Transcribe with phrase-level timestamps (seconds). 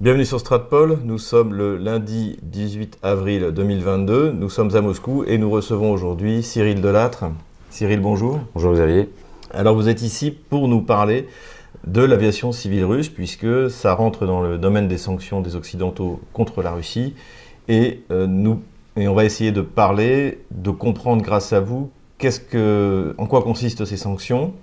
[0.00, 5.38] Bienvenue sur Stratpol, nous sommes le lundi 18 avril 2022, nous sommes à Moscou et
[5.38, 7.24] nous recevons aujourd'hui Cyril Delattre.
[7.70, 8.38] Cyril, bonjour.
[8.54, 9.10] Bonjour Xavier.
[9.50, 11.26] Alors vous êtes ici pour nous parler
[11.84, 16.62] de l'aviation civile russe puisque ça rentre dans le domaine des sanctions des Occidentaux contre
[16.62, 17.16] la Russie
[17.66, 18.62] et, euh, nous,
[18.96, 23.42] et on va essayer de parler, de comprendre grâce à vous qu'est-ce que, en quoi
[23.42, 24.54] consistent ces sanctions,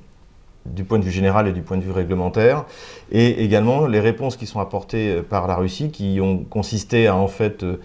[0.66, 2.66] du point de vue général et du point de vue réglementaire,
[3.12, 7.28] et également les réponses qui sont apportées par la Russie, qui ont consisté à en
[7.28, 7.80] fait euh,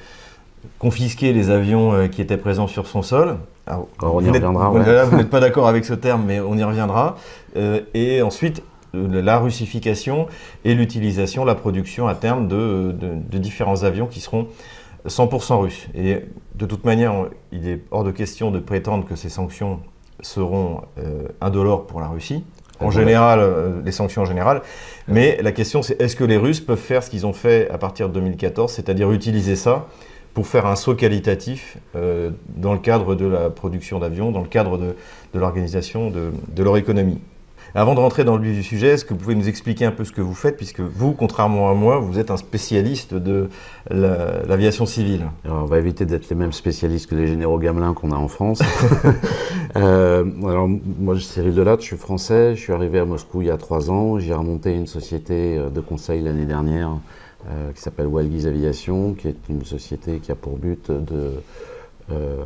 [0.79, 3.37] confisquer les avions euh, qui étaient présents sur son sol.
[3.66, 4.71] Alors, on y reviendra.
[5.05, 7.16] Vous n'êtes pas d'accord avec ce terme, mais on y reviendra.
[7.57, 8.62] Euh, et ensuite,
[8.93, 10.27] la russification
[10.65, 14.49] et l'utilisation, la production à terme de, de, différents avions qui seront
[15.07, 15.87] 100% russes.
[15.95, 16.24] Et
[16.57, 19.79] de toute manière, il est hors de question de prétendre que ces sanctions
[20.23, 20.80] seront
[21.41, 22.43] indolores pour la Russie
[22.80, 24.62] en général, euh, les sanctions en général.
[25.09, 27.79] Mais la question, c'est est-ce que les Russes peuvent faire ce qu'ils ont fait à
[27.79, 29.87] partir de 2014, c'est-à-dire utiliser ça
[30.34, 34.49] pour faire un saut qualitatif euh, dans le cadre de la production d'avions, dans le
[34.49, 34.95] cadre de,
[35.35, 37.21] l'organisation de leur économie?
[37.74, 39.93] Avant de rentrer dans le vif du sujet, est-ce que vous pouvez nous expliquer un
[39.93, 43.49] peu ce que vous faites, puisque vous, contrairement à moi, vous êtes un spécialiste de
[43.90, 48.12] l'aviation civile alors, On va éviter d'être les mêmes spécialistes que les généraux gamelins qu'on
[48.12, 48.60] a en France.
[49.77, 53.43] euh, alors, moi, je suis Cyril Delatte, je suis français, je suis arrivé à Moscou
[53.43, 56.90] il y a trois ans, j'ai remonté une société euh, de conseil l'année dernière
[57.49, 61.32] euh, qui s'appelle Walgiz Aviation, qui est une société qui a pour but de
[62.13, 62.45] euh,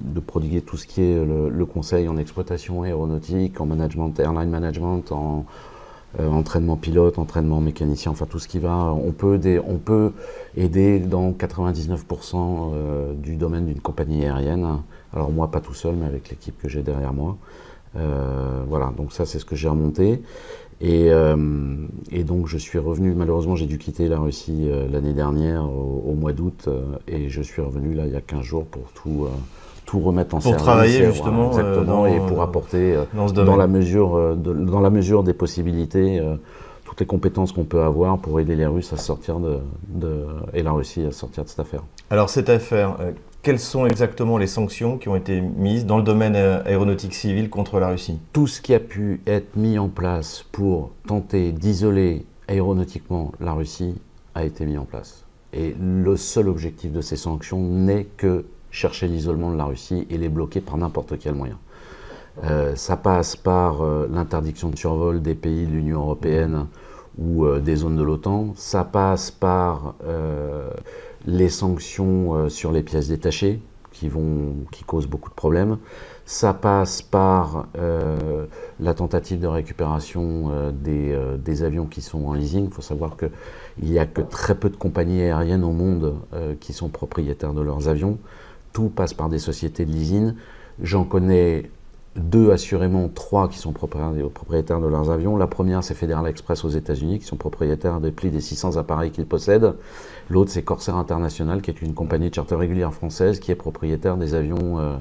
[0.00, 5.10] de prodiguer tout ce qui est le, conseil en exploitation aéronautique, en management, airline management,
[5.10, 5.44] en
[6.20, 8.92] euh, entraînement pilote, entraînement mécanicien, enfin tout ce qui va.
[8.92, 10.12] On peut
[10.56, 14.78] aider, dans 99% euh, du domaine d'une compagnie aérienne.
[15.12, 17.36] Alors moi, pas tout seul, mais avec l'équipe que j'ai derrière moi.
[18.68, 20.22] voilà, donc ça c'est ce que j'ai remonté.
[20.82, 21.36] Euh,
[22.10, 26.14] et, donc je suis revenu, malheureusement j'ai dû quitter la Russie euh, l'année dernière au,
[26.14, 29.26] mois d'août euh, et je suis revenu là il y a 15 jours pour tout,
[29.86, 30.56] tout remettre en service.
[30.56, 36.20] Pour travailler justement exactement, et pour apporter dans, la mesure, dans la mesure des possibilités
[36.84, 39.58] toutes les compétences qu'on peut avoir pour aider les Russes à sortir de,
[39.88, 41.82] de, et la Russie à sortir de cette affaire.
[42.10, 42.96] Alors cette affaire,
[43.44, 47.78] quelles sont exactement les sanctions qui ont été mises dans le domaine aéronautique civil contre
[47.78, 48.18] la Russie?
[48.32, 53.96] Tout ce qui a pu être mis en place pour tenter d'isoler aéronautiquement la Russie
[54.34, 55.24] a été mis en place.
[55.52, 60.16] Et le seul objectif de ces sanctions n'est que chercher l'isolement de la Russie et
[60.16, 61.58] les bloquer par n'importe quel moyen.
[62.44, 66.66] Euh, ça passe par euh, l'interdiction de survol des pays de l'Union européenne
[67.18, 68.54] ou euh, des zones de l'OTAN.
[68.56, 69.94] Ça passe par
[71.26, 73.60] les sanctions euh, sur les pièces détachées
[73.92, 75.78] qui, vont, qui causent beaucoup de problèmes.
[76.26, 78.46] Ça passe par euh,
[78.80, 82.64] la tentative de récupération euh, des, des, avions qui sont en leasing.
[82.64, 83.30] Il faut savoir qu'il
[83.88, 86.14] n'y a que très peu de compagnies aériennes au monde
[86.60, 88.18] qui sont propriétaires de leurs avions.
[88.72, 90.34] Tout passe par des sociétés de leasing.
[90.82, 91.70] J'en connais
[92.16, 95.36] deux assurément, trois qui sont propriétaires de leurs avions.
[95.36, 99.10] La première, c'est Federal Express aux États-Unis, qui sont propriétaires des plis des 600 appareils
[99.10, 99.74] qu'ils possèdent.
[100.30, 104.16] L'autre, c'est Corsair International, qui est une compagnie de charter régulière française, qui est propriétaire
[104.16, 104.96] des avions euh,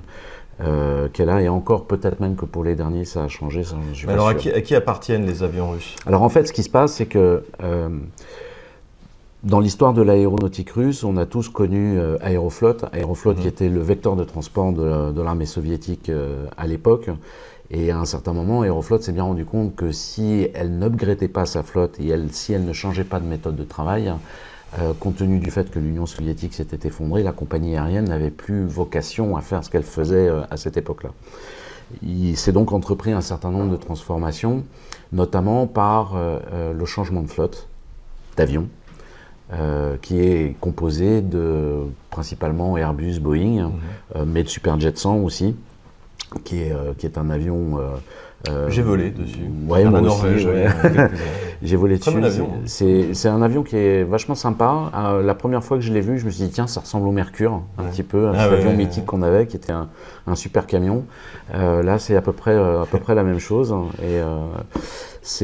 [0.62, 1.42] euh, qu'elle a.
[1.42, 3.64] Et encore, peut-être même que pour les derniers, ça a changé.
[3.64, 3.76] Ça,
[4.08, 5.96] alors, à qui, appartiennent les avions russes?
[6.08, 7.90] Alors, en fait, ce qui se passe, c'est que euh,
[9.44, 13.48] dans l'histoire de l'aéronautique russe, on a tous connu euh, Aeroflot, Aeroflot qui mhm.
[13.48, 17.10] était le vecteur de transport de, l'armée soviétique euh, à l'époque.
[17.70, 21.46] Et à un certain moment, Aeroflot s'est bien rendu compte que si elle n'upgradait pas
[21.46, 24.14] sa flotte et elle, si elle ne changeait pas de méthode de travail,
[24.80, 28.66] euh, compte tenu du fait que l'Union soviétique s'était effondrée, la compagnie aérienne n'avait plus
[28.66, 31.10] vocation à faire ce qu'elle faisait à cette époque-là.
[32.02, 34.64] Il s'est donc entrepris un certain nombre de transformations,
[35.12, 37.68] notamment par le changement de flotte
[38.36, 38.68] d'avions.
[39.60, 43.72] Euh, qui est composé de principalement Airbus, Boeing, mhm.
[44.16, 45.56] euh, mais de Superjet 100 aussi,
[46.44, 47.80] qui est, euh, qui est un avion.
[48.68, 49.40] J'ai volé dessus.
[49.68, 50.48] Ouais, moi aussi.
[51.64, 53.12] J'ai volé dessus.
[53.14, 54.92] C'est un avion qui est vachement sympa.
[55.24, 57.12] la première fois que je l'ai vu, je me suis dit tiens, ça ressemble au
[57.12, 59.90] Mercure un petit peu, un ah avion mythique qu'on avait, qui était un,
[60.28, 61.06] un super camion.
[61.54, 63.74] là, c'est à peu près à peu près la même chose.
[64.02, 64.20] Et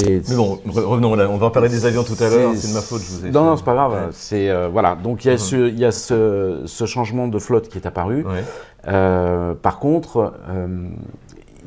[0.01, 1.29] mais bon, revenons là.
[1.29, 2.51] On va en parler des avions tout à l'heure.
[2.55, 3.01] C'est de ma faute.
[3.01, 4.09] Je vous ai non, non, c'est pas grave.
[4.11, 4.95] C'est euh, voilà.
[4.95, 7.87] Donc il y a, ce, il y a ce, ce, changement de flotte qui est
[7.87, 8.25] apparu.
[8.87, 10.89] Euh, par contre, euh,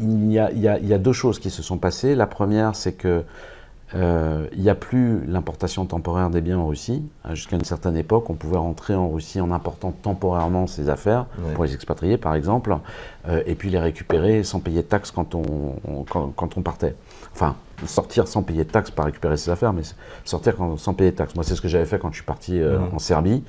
[0.03, 2.15] il, y a, il, y a, il, y a, deux choses qui se sont passées.
[2.15, 3.25] La première, c'est que
[3.95, 7.03] il n'y a plus l'importation temporaire des biens en Russie.
[7.35, 11.65] Jusqu'à une certaine époque, on pouvait rentrer en Russie en important temporairement ses affaires, pour
[11.65, 12.75] les expatrier par exemple,
[13.45, 16.95] et puis les récupérer sans payer de taxes quand on, quand, quand on partait.
[17.35, 19.83] Enfin, sortir sans payer de taxes, pas récupérer ses affaires, mais
[20.25, 21.35] sortir sans payer de taxes.
[21.35, 22.95] Moi, c'est ce que j'avais fait quand je suis parti euh, mhm.
[22.95, 23.45] en Serbie.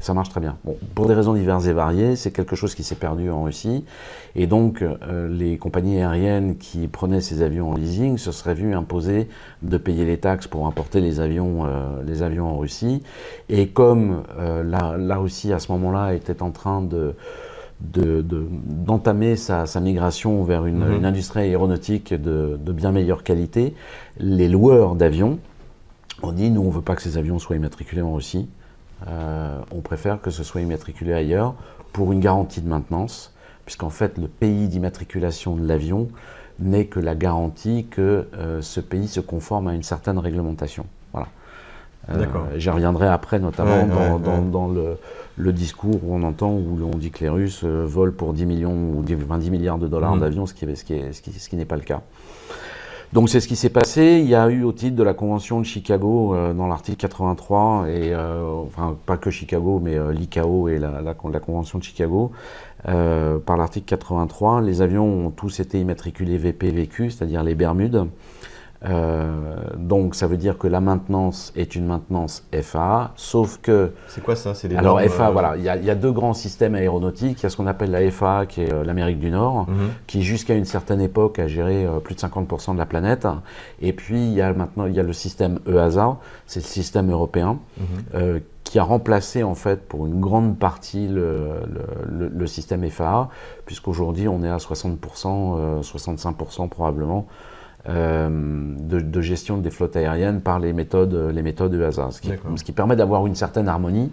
[0.00, 0.58] Ça marche très bien.
[0.64, 3.86] Bon, pour des raisons diverses et variées, c'est quelque chose qui s'est perdu en Russie.
[4.34, 8.74] Et donc, euh, les compagnies aériennes qui prenaient ces avions en leasing se seraient vues
[8.74, 9.28] imposer
[9.62, 13.02] de payer les taxes pour importer les avions, euh, les avions en Russie.
[13.48, 17.14] Et comme la, la, Russie, à ce moment-là, était en train de
[17.82, 21.04] d'entamer sa, migration vers une, mhm.
[21.04, 23.74] industrie aéronautique de, bien meilleure qualité,
[24.18, 25.38] les loueurs d'avions
[26.22, 28.48] ont dit nous on ne veut pas que ces avions soient immatriculés en Russie,
[29.08, 31.54] euh, on préfère que ce soit immatriculé ailleurs
[31.92, 33.34] pour une garantie de maintenance,
[33.64, 36.08] puisqu'en fait le pays d'immatriculation de l'avion
[36.58, 40.86] n'est que la garantie que euh, ce pays se conforme à une certaine réglementation.
[42.10, 42.26] Euh,
[42.56, 43.86] j'y reviendrai après, notamment
[44.18, 48.32] dans, le, discours où on entend, où on dit que les Russes euh, volent pour
[48.32, 50.20] 10 millions ou 20 milliards de dollars mm.
[50.20, 52.02] d'avions, ce qui, ce qui, ce qui n'est pas le cas.
[53.12, 54.20] Donc c'est ce qui s'est passé.
[54.22, 57.86] Il y a eu au titre de la Convention de Chicago, euh, dans l'article 83,
[57.88, 62.32] et enfin pas que Chicago, mais l'ICAO et la, la, Convention de Chicago,
[62.84, 68.06] par l'article 83, les avions ont tous été immatriculés VP-VQ, c'est-à-dire les Bermudes.
[68.84, 73.92] Euh, donc ça veut dire que la maintenance est une maintenance FAA, sauf que...
[74.08, 74.54] C'est quoi ça?
[74.54, 77.40] C'est Alors FAA, euh, voilà, il y, a, deux grands systèmes aéronautiques.
[77.40, 79.90] Il y a ce qu'on appelle la FAA, qui est euh, l'Amérique du Nord, mhm.
[80.06, 83.26] qui jusqu'à une certaine époque a géré plus de 50% de la planète.
[83.80, 87.10] Et puis il y a maintenant il y a le système EASA, c'est le système
[87.10, 88.40] européen, mhm.
[88.64, 91.50] qui a remplacé en fait pour une grande partie le,
[92.08, 93.28] le, le système FAA,
[93.66, 97.26] puisqu'aujourd'hui on est à 60%, 65% probablement
[97.88, 102.62] euh, de, gestion des flottes aériennes par les méthodes, les méthodes EASA, ce qui, ce
[102.62, 104.12] qui permet d'avoir une certaine harmonie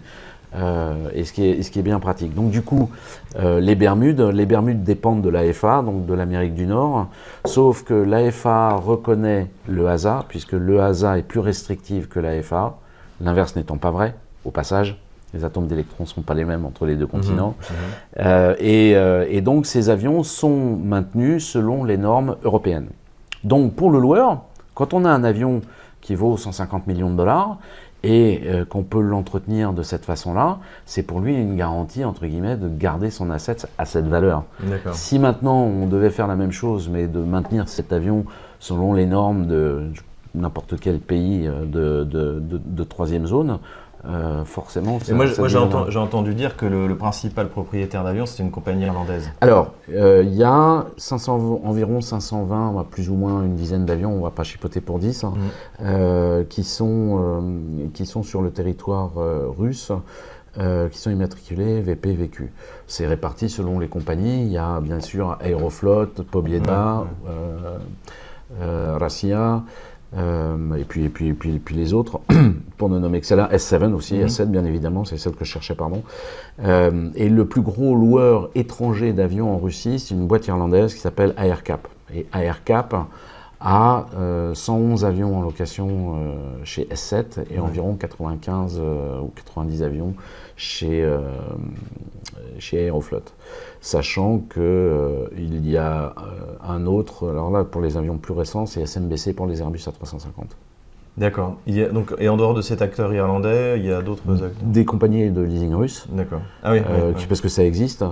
[0.56, 2.34] euh, et, ce qui est, ce qui est bien pratique.
[2.34, 2.90] Donc du coup,
[3.38, 7.06] euh, les Bermudes, les Bermudes dépendent de l'AFA, donc de l'Amérique du Nord,
[7.44, 12.76] sauf que l'AFA reconnaît le HASA, puisque le HASA est plus restrictive que l'AFA,
[13.20, 15.00] l'inverse n'étant pas vrai, au passage.
[15.32, 17.10] Les atomes d'électrons ne sont pas les mêmes entre les deux mhm.
[17.10, 17.54] continents.
[18.18, 18.56] Mhm.
[18.58, 18.96] et,
[19.28, 22.88] et donc ces avions sont maintenus selon les normes européennes.
[23.44, 24.42] Donc pour le loueur,
[24.74, 25.60] quand on a un avion
[26.00, 27.58] qui vaut 150 millions de dollars
[28.02, 32.56] et euh, qu'on peut l'entretenir de cette façon-là, c'est pour lui une garantie, entre guillemets,
[32.56, 34.44] de garder son asset à cette valeur.
[34.92, 38.24] Si maintenant on devait faire la même chose, mais de maintenir cet avion
[38.58, 39.90] selon les normes de
[40.34, 43.58] n'importe quel pays euh, de troisième zone,
[44.06, 44.98] euh, forcément.
[45.10, 49.30] moi, j'ai entendu dire que le, principal propriétaire d'avion, c'était une compagnie irlandaise.
[49.40, 54.18] Alors, euh, il y a 500, environ 520, plus ou moins une dizaine d'avions, on
[54.18, 55.40] ne va pas chipoter pour 10, hein, mm.
[55.82, 57.42] euh, qui, sont,
[57.92, 59.12] qui sont sur le territoire
[59.58, 59.92] russe.
[60.54, 62.52] qui sont immatriculés VP VQ.
[62.86, 64.42] C'est réparti selon les compagnies.
[64.46, 67.04] Il y a bien sûr Aeroflot, Pobieda,
[68.98, 69.62] Rassia,
[70.16, 72.20] euh, et, puis, et, puis, et, puis, puis, les autres,
[72.76, 74.26] pour ne nommer que celle-là, S7 aussi, mhm.
[74.26, 76.02] S7 bien évidemment, c'est celle que je cherchais, pardon.
[76.64, 81.00] Euh, et le plus gros loueur étranger d'avions en Russie, c'est une boîte irlandaise qui
[81.00, 81.86] s'appelle AirCap.
[82.14, 82.94] Et AirCap
[83.60, 84.06] a
[84.54, 86.16] 111 euh, avions en location
[86.64, 90.14] chez S7 et environ 95 ou 90 avions
[90.56, 91.06] chez,
[92.58, 93.24] chez Aeroflot
[93.80, 95.28] sachant qu'il euh,
[95.62, 99.46] y a euh, un autre, alors là pour les avions plus récents, c'est SMBC pour
[99.46, 100.50] les Airbus A350.
[101.20, 101.58] D'accord.
[101.66, 105.42] Et en dehors de cet acteur irlandais, il y a d'autres acteurs Des compagnies de
[105.42, 106.06] leasing russes.
[106.10, 106.40] D'accord.
[106.62, 108.02] Ah oui, euh, Parce que ça existe.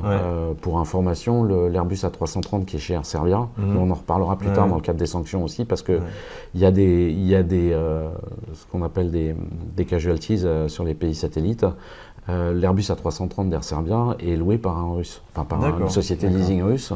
[0.61, 3.79] pour information, l'Airbus A330 qui est chez Air Serbia, mhm.
[3.79, 6.03] on en reparlera plus tard dans le cadre des sanctions aussi, parce qu'il
[6.55, 7.71] il y a des, y a des
[8.53, 9.35] ce qu'on appelle des,
[9.75, 11.65] des casualties sur les pays satellites.
[12.29, 16.37] Euh, L'Airbus A330 d'Air Serbia est loué par un russe, enfin par une société de
[16.37, 16.93] leasing russe,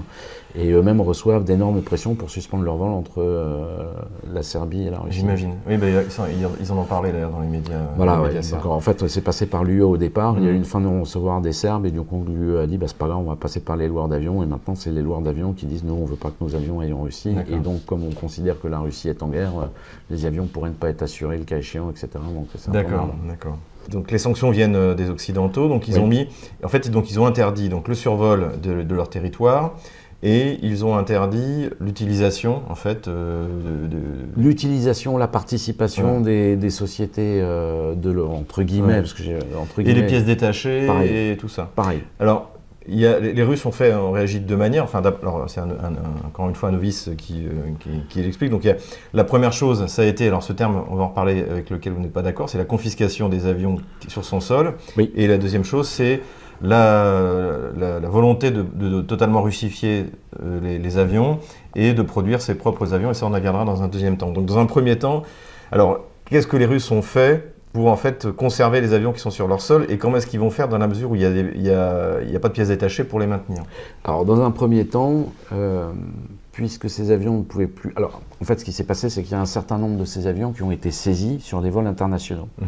[0.54, 3.92] et eux-mêmes reçoivent d'énormes pressions pour suspendre leur vol entre euh,
[4.30, 5.20] la Serbie et la Russie.
[5.20, 5.54] J'imagine.
[5.66, 7.78] Oui, bah, ils, en ont parlé d'ailleurs dans les médias.
[7.96, 8.22] Voilà,
[8.64, 10.34] en fait, c'est passé par l'UE au départ.
[10.36, 10.58] Il y a eu mm.
[10.58, 13.06] une fin de recevoir des Serbes, et du coup, l'UE a dit bah, c'est pas
[13.06, 15.64] grave, on va passer par les loueurs d'avions, et maintenant, c'est les loueurs d'avions qui
[15.64, 18.12] disent nous, on veut pas que nos avions aillent en Russie, et donc, comme on
[18.12, 19.66] considère que la Russie est en guerre, euh,
[20.10, 22.08] les avions pourraient ne pas être assurés le cas échéant, etc.
[22.68, 23.56] D'accord, d'accord.
[23.90, 26.28] Donc les sanctions viennent euh, des occidentaux, donc ils ont mis,
[26.62, 29.74] en fait, donc ils ont interdit donc le survol de, leur territoire
[30.22, 33.44] et ils ont interdit l'utilisation, en fait, euh,
[33.88, 33.98] de,
[34.40, 39.22] l'utilisation, la participation des, sociétés euh, de entre guillemets, parce que
[39.60, 41.70] entre guillemets, et les pièces détachées et tout ça.
[41.74, 42.02] Pareil.
[42.20, 42.50] Alors
[42.88, 44.84] les Russes ont fait, ont réagi de deux manières.
[44.84, 45.02] Enfin,
[45.46, 45.60] c'est
[46.26, 48.50] encore une fois un novice qui, euh, qui, l'explique.
[48.50, 48.66] Donc,
[49.14, 51.92] la première chose, ça a été, alors ce terme, on va en reparler, avec lequel
[51.92, 53.76] vous n'êtes pas d'accord, c'est la confiscation des avions
[54.08, 54.74] sur son sol.
[55.14, 56.20] Et la deuxième chose, c'est
[56.62, 60.06] la, volonté de, totalement russifier
[60.62, 61.38] les, les, avions
[61.74, 64.30] et de produire ses propres avions, et ça on en regardera dans un deuxième temps.
[64.30, 65.22] Donc dans un premier temps,
[65.72, 69.30] alors qu'est-ce que les Russes ont fait pour en fait conserver les avions qui sont
[69.30, 71.70] sur leur sol et comment est-ce qu'ils vont faire dans la mesure où il n'y
[71.70, 73.62] a, a, pas de pièces détachées pour les maintenir
[74.04, 75.90] Alors dans un premier temps, euh,
[76.52, 77.92] puisque ces avions ne pouvaient plus...
[77.96, 80.04] Alors en fait ce qui s'est passé c'est qu'il y a un certain nombre de
[80.04, 82.48] ces avions qui ont été saisis sur des vols internationaux.
[82.60, 82.66] Mhm.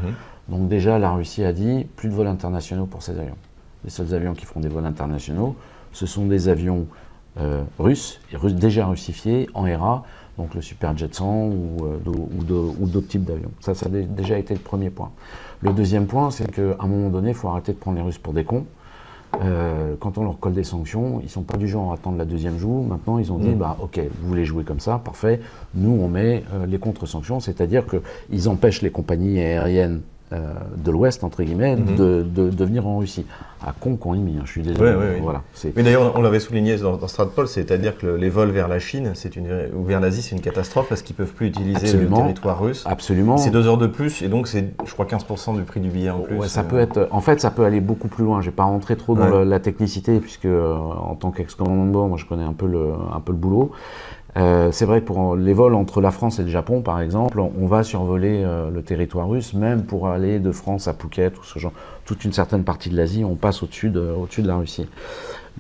[0.49, 3.37] Donc déjà la Russie a dit plus de vols internationaux pour ces avions.
[3.85, 5.55] Les seuls avions qui feront des vols internationaux,
[5.93, 6.87] ce sont des avions
[7.39, 8.21] euh, russes,
[8.55, 10.05] déjà russifiés en ERA
[10.39, 13.53] donc le Super Jet 100 euh, ou, d'autres types d'avions.
[13.61, 15.11] Ça, ça a déjà été le premier point.
[15.61, 18.19] Le deuxième point, c'est qu'à un moment donné, il faut arrêter de prendre les Russes
[18.19, 18.67] pour des cons.
[19.43, 22.19] Euh, quand on leur colle des sanctions, ils ne sont pas du genre à attendre
[22.19, 22.85] la deuxième jour.
[22.85, 23.59] Maintenant, ils ont dit, mm.
[23.59, 25.41] bah, ok, vous voulez jouer comme ça, parfait.
[25.75, 30.03] Nous, on met euh, les contre-sanctions, c'est-à-dire qu'ils empêchent les compagnies aériennes
[30.35, 31.97] euh, de l'Ouest, entre guillemets, mhm.
[31.97, 33.27] de, venir en Russie.
[33.67, 35.21] À con qu'on hein, je suis désolé.
[35.23, 35.43] Voilà,
[35.75, 39.15] Mais d'ailleurs, on l'avait souligné dans, dans Stratpol, c'est-à-dire que les vols vers la Chine
[39.37, 42.61] une, ou vers l'Asie, c'est une catastrophe parce qu'ils ne peuvent plus utiliser le territoire
[42.61, 42.85] russe.
[42.87, 43.39] Absolument.
[43.39, 46.11] C'est deux heures de plus et donc c'est, je crois, 15% du prix du billet
[46.11, 46.47] en plus.
[46.49, 48.41] ça peut être, en fait, ça peut aller beaucoup plus loin.
[48.41, 51.91] Je ne vais pas rentrer trop dans la, technicité puisque euh, en tant qu'ex-commandant de
[51.91, 53.73] bord, moi je connais un peu le, un peu le boulot.
[54.37, 57.41] Euh, c'est vrai que pour les vols entre la France et le Japon, par exemple,
[57.41, 61.45] on va survoler euh, le territoire russe, même pour aller de France à Phuket ou
[61.45, 61.73] ce genre,
[62.05, 64.87] toute une certaine partie de l'Asie, on passe au-dessus de, au de la Russie.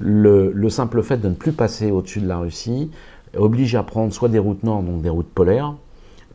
[0.00, 2.90] Le, simple fait de ne plus passer au-dessus de la Russie
[3.37, 5.75] oblige à prendre soit des routes nord, donc des routes polaires,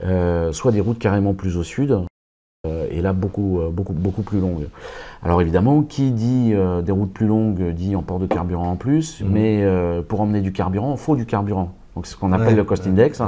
[0.03, 1.97] euh, soit des routes carrément plus au sud,
[2.91, 4.67] et là beaucoup, beaucoup, beaucoup plus longues.
[5.23, 6.53] Alors évidemment, qui dit
[6.83, 9.27] des routes plus longues dit en port de carburant en plus, mmh.
[9.29, 9.65] mais
[10.07, 13.21] pour emmener du carburant, il faut du carburant donc ce qu'on appelle le cost index.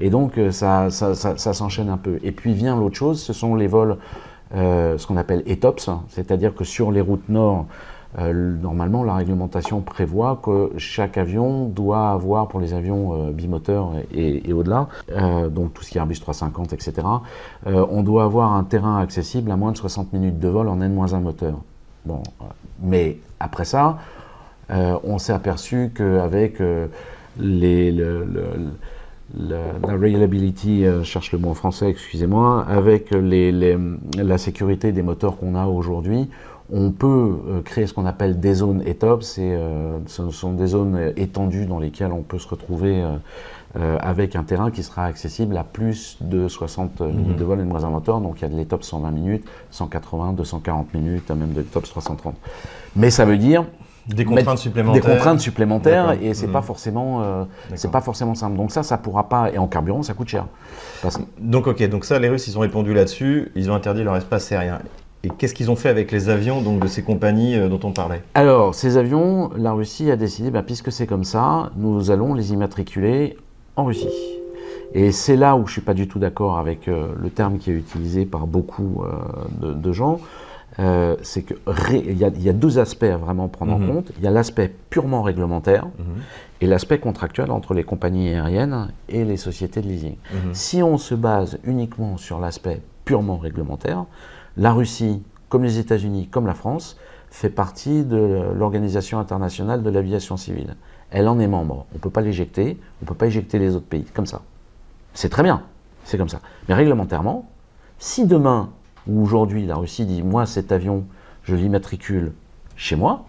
[0.00, 2.18] et donc euh, ça, ça, ça, s'enchaîne un peu.
[2.22, 3.98] Et puis vient l'autre chose, ce sont les vols,
[4.54, 7.66] euh, ce qu'on appelle ETOPS, c'est-à-dire que sur les routes nord,
[8.18, 14.50] euh, normalement la réglementation prévoit que chaque avion doit avoir pour les avions bimoteurs et,
[14.54, 14.88] au-delà,
[15.50, 17.06] donc tout ce qui est Airbus 350, etc.,
[17.66, 21.20] on doit avoir un terrain accessible à moins de 60 minutes de vol en N-1
[21.20, 21.58] moteur.
[22.06, 22.22] Bon,
[22.82, 23.98] mais après ça,
[24.70, 26.62] on s'est aperçu qu'avec
[27.38, 28.26] les, le,
[29.36, 33.76] la reliability, euh, je cherche le mot en français, excusez-moi, avec les,
[34.16, 36.28] la sécurité des moteurs qu'on a aujourd'hui,
[36.72, 37.06] on peut
[37.48, 41.78] euh, créer ce qu'on appelle des zones ETOPS, euh, ce sont des zones étendues dans
[41.78, 43.02] lesquelles on peut se retrouver
[43.98, 47.36] avec un terrain qui sera accessible à plus de 60 minutes mhm.
[47.36, 50.34] de vol et moins un moteur, donc il y a de l'ETOPS 120 minutes, 180,
[50.34, 52.36] 240 minutes, même de l'ETOPS 330.
[52.94, 53.64] Mais ça veut dire
[54.06, 55.02] des contraintes supplémentaires.
[55.02, 56.64] Des contraintes supplémentaires et c'est pas mmh.
[56.64, 57.44] forcément euh,
[57.74, 58.56] c'est pas forcément simple.
[58.56, 60.46] Donc ça, ça pourra pas et en carburant, ça coûte cher.
[61.38, 63.50] Donc ok, donc ça, les Russes, ils ont répondu là-dessus.
[63.54, 64.80] Ils ont interdit leur espace aérien.
[65.22, 67.92] Et qu'est-ce qu'ils ont fait avec les avions donc, de ces compagnies euh, dont on
[67.92, 68.22] parlait?
[68.34, 72.52] Alors, ces avions, la Russie a décidé, bah, puisque c'est comme ça, nous allons les
[72.52, 73.38] immatriculer
[73.76, 74.08] en Russie.
[74.92, 77.56] Et c'est là où je ne suis pas du tout d'accord avec euh, le terme
[77.56, 79.02] qui est utilisé par beaucoup
[79.62, 80.20] de, de, gens.
[80.80, 81.56] Euh, c'est qu'il
[82.10, 83.88] y, y, a deux aspects à vraiment prendre en mhm.
[83.88, 84.12] compte.
[84.18, 86.22] Il y a l'aspect purement réglementaire mhm.
[86.60, 90.16] et l'aspect contractuel entre les compagnies aériennes et les sociétés de leasing.
[90.32, 90.54] Mhm.
[90.54, 94.06] Si on se base uniquement sur l'aspect purement réglementaire,
[94.56, 96.96] la Russie, comme les États-Unis, comme la France,
[97.30, 100.76] fait partie de l'Organisation internationale de l'aviation civile.
[101.10, 101.86] Elle en est membre.
[101.92, 104.42] On ne peut pas l'éjecter, on ne peut pas éjecter les autres pays, comme ça.
[105.14, 105.62] C'est très bien,
[106.04, 106.40] c'est comme ça.
[106.68, 107.48] Mais réglementairement,
[107.98, 108.70] si demain
[109.06, 111.04] où aujourd'hui la Russie dit moi cet avion
[111.44, 112.32] je l'immatricule
[112.76, 113.26] chez moi,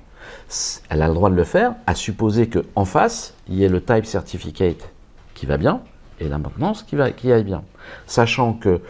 [0.89, 3.83] elle a le droit de le faire, à supposer qu'en face il y ait le
[3.83, 4.89] type certificate
[5.33, 5.81] qui va bien
[6.19, 7.63] et la maintenance qui, va, qui aille bien.
[8.07, 8.81] Sachant que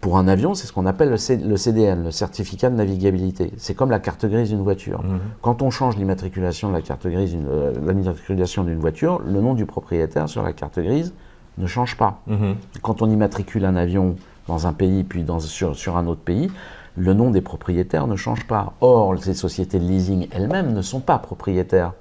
[0.00, 3.52] pour un avion, c'est ce qu'on appelle le, CDN, le certificat de navigabilité.
[3.58, 5.02] C'est comme la carte grise d'une voiture.
[5.02, 5.20] Mhm.
[5.42, 9.66] Quand on change l'immatriculation de la carte grise, euh, l'immatriculation d'une voiture, le nom du
[9.66, 11.12] propriétaire sur la carte grise
[11.58, 12.22] ne change pas.
[12.26, 12.56] Mhm.
[12.80, 14.16] Quand on immatricule un avion
[14.50, 16.50] dans un pays puis dans, sur, sur un autre pays,
[16.96, 18.74] le nom des propriétaires ne change pas.
[18.80, 21.92] Or, ces sociétés de leasing elles-mêmes ne sont pas propriétaires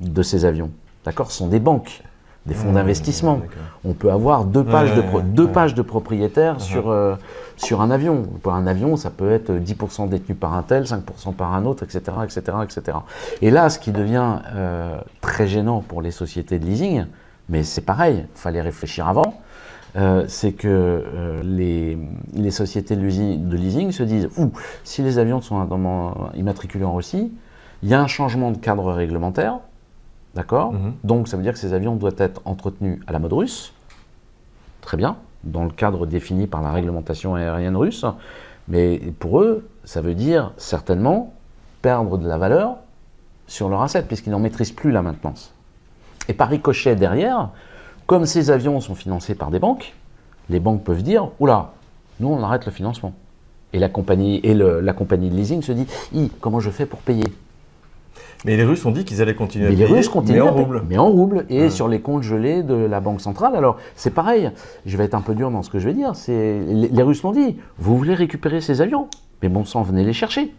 [0.00, 0.70] de ces avions.
[1.04, 1.30] D'accord?
[1.30, 2.02] Ce sont des banques,
[2.46, 3.40] des fonds d'investissement.
[3.84, 6.60] On peut avoir deux pages, de, deux pages de propriétaires uh-huh.
[6.60, 7.14] sur, euh,
[7.56, 8.22] sur un avion.
[8.42, 11.84] Pour un avion, ça peut être 10% détenu par un tel, 5% par un autre,
[11.84, 12.00] etc.
[12.24, 12.98] etc., etc.
[13.42, 17.04] Et là, ce qui devient euh, très gênant pour les sociétés de leasing,
[17.50, 19.34] mais c'est pareil, il fallait réfléchir avant,
[19.96, 21.98] euh, c'est que euh, les,
[22.34, 24.52] les, sociétés de leasing, se disent Ouh,
[24.84, 25.66] si les avions sont
[26.34, 27.32] immatriculés en Russie,
[27.82, 29.58] il y a un changement de cadre réglementaire,
[30.34, 30.92] d'accord mhm.
[31.02, 33.72] Donc ça veut dire que ces avions doivent être entretenus à la mode russe,
[34.80, 38.04] très bien, dans le cadre défini par la réglementation aérienne russe,
[38.68, 41.34] mais pour eux, ça veut dire certainement
[41.82, 42.76] perdre de la valeur
[43.46, 45.52] sur leur asset, puisqu'ils n'en maîtrisent plus la maintenance.
[46.28, 47.50] Et par ricochet derrière,
[48.10, 49.94] comme ces avions sont financés par des banques,
[50.48, 51.74] les banques peuvent dire Oula,
[52.18, 53.12] nous on arrête le financement.
[53.72, 55.86] Et la compagnie, et la compagnie de leasing se dit
[56.40, 57.22] comment je fais pour payer?
[58.44, 60.52] Mais les Russes ont dit qu'ils allaient continuer à payer, les Russes continuent mais en
[60.52, 60.82] rouble.
[60.88, 63.54] Mais en rouble et sur les comptes gelés de la Banque centrale.
[63.54, 64.50] Alors, c'est pareil,
[64.86, 66.14] je vais être un peu dur dans ce que je vais dire.
[66.26, 69.06] Les, les Russes l'ont dit, vous voulez récupérer ces avions?
[69.40, 70.52] Mais bon sang, venez les chercher.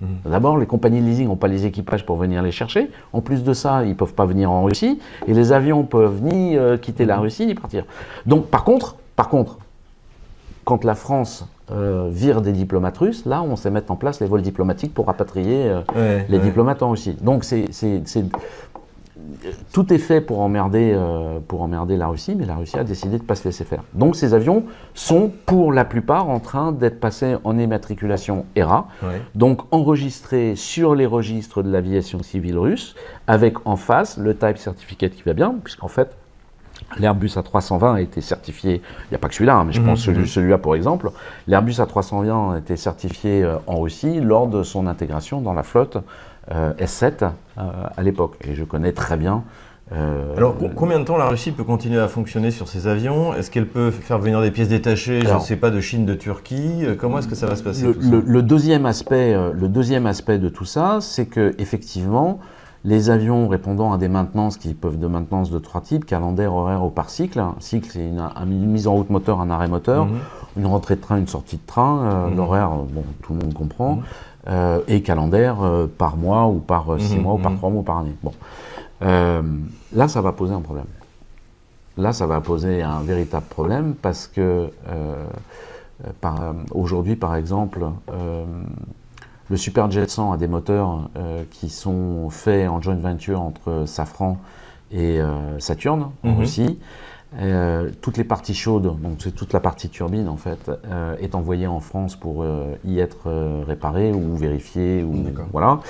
[0.00, 0.30] Mhm.
[0.30, 2.90] D'abord, les compagnies de leasing n'ont pas les équipages pour venir les chercher.
[3.12, 4.98] En plus de ça, ils ne peuvent pas venir en Russie.
[5.26, 7.22] Et les avions peuvent ni euh, quitter la mhm.
[7.22, 7.84] Russie ni partir.
[8.26, 9.58] Donc, par contre, par contre,
[10.64, 14.26] quand la France euh, vire des diplomates russes, là, on sait mettre en place les
[14.26, 17.16] vols diplomatiques pour rapatrier euh, les diplomates en Russie.
[17.20, 17.70] Donc, c'est
[19.72, 23.18] tout est fait pour emmerder, euh, pour emmerder la Russie, mais la Russie a décidé
[23.18, 23.82] de ne pas se laisser faire.
[23.94, 28.88] Donc ces avions sont pour la plupart en train d'être passés en immatriculation ERA,
[29.34, 32.94] donc enregistrés sur les registres de l'aviation civile russe,
[33.26, 36.16] avec en face le Type Certificate qui va bien, puisqu'en fait
[36.98, 40.06] L'Airbus A320 a été certifié, il n'y a pas que celui-là, hein, mais je pense
[40.06, 40.26] mhm, mhm.
[40.26, 41.10] celui-là pour exemple.
[41.46, 45.98] L'Airbus A320 a été certifié euh, en Russie lors de son intégration dans la flotte
[46.50, 47.62] S7 euh,
[47.96, 48.36] à l'époque.
[48.46, 49.44] Et je connais très bien.
[49.92, 53.34] Euh, Alors, combien de temps la Russie peut continuer à fonctionner sur ces avions?
[53.34, 56.14] Est-ce qu'elle peut faire venir des pièces détachées, je ne sais pas, de Chine, de
[56.14, 60.48] Turquie Comment est-ce que ça va se passer le, deuxième aspect, le deuxième aspect de
[60.48, 62.38] tout ça, c'est que effectivement,
[62.84, 66.84] les avions répondant à des maintenances qui peuvent de maintenance de trois types, calendaire, horaire
[66.84, 67.38] ou par cycle.
[67.38, 68.22] Un cycle, c'est une,
[68.66, 70.18] mise en route moteur, un arrêt moteur, mhm.
[70.56, 72.28] une rentrée de train, une sortie de train.
[72.28, 72.36] Mhm.
[72.36, 73.98] L'horaire, bon, tout le monde comprend.
[74.48, 77.58] Euh, et calendaire euh, par mois ou par euh, six mhm, mois ou par mhm.
[77.58, 78.14] trois mois ou par année.
[78.22, 78.32] Bon.
[79.02, 80.86] là, ça va poser un problème.
[81.98, 84.70] Là, ça va poser un véritable problème parce que
[86.70, 87.84] aujourd'hui, par exemple,
[89.50, 91.10] le Super Jet 100 a des moteurs
[91.50, 94.38] qui sont faits en joint venture entre Safran
[94.90, 95.20] et
[95.58, 96.38] Saturn en mhm.
[96.38, 96.78] Russie.
[97.38, 101.36] Euh, toutes les parties chaudes, donc c'est toute la partie turbine en fait, euh, est
[101.36, 103.30] envoyée en France pour euh, y être
[103.66, 105.04] réparée ou vérifiée.
[105.04, 105.80] Ou, voilà.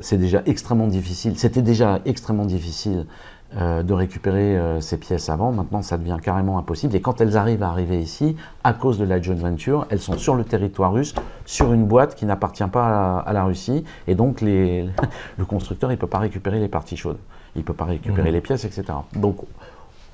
[0.00, 1.38] c'est déjà extrêmement difficile.
[1.38, 3.06] C'était déjà extrêmement difficile
[3.54, 5.52] de récupérer ces pièces avant.
[5.52, 6.96] Maintenant, ça devient carrément impossible.
[6.96, 10.16] Et quand elles arrivent à arriver ici, à cause de la joint venture, elles sont
[10.16, 11.14] sur le territoire russe,
[11.44, 13.84] sur une boîte qui n'appartient pas à, la Russie.
[14.06, 14.88] Et donc, les,
[15.38, 17.18] le constructeur, il peut pas récupérer les parties chaudes.
[17.54, 18.34] Il peut pas récupérer mmh.
[18.34, 18.84] les pièces, etc.
[19.14, 19.44] Donc,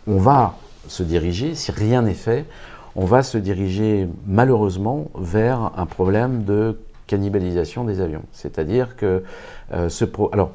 [0.09, 0.57] on va
[0.89, 2.47] se diriger, si rien n'est fait,
[2.97, 8.25] on va se diriger malheureusement vers un problème de cannibalisation des avions.
[8.33, 9.23] C'est-à-dire que
[9.73, 10.31] euh, ce pro...
[10.33, 10.51] Alors,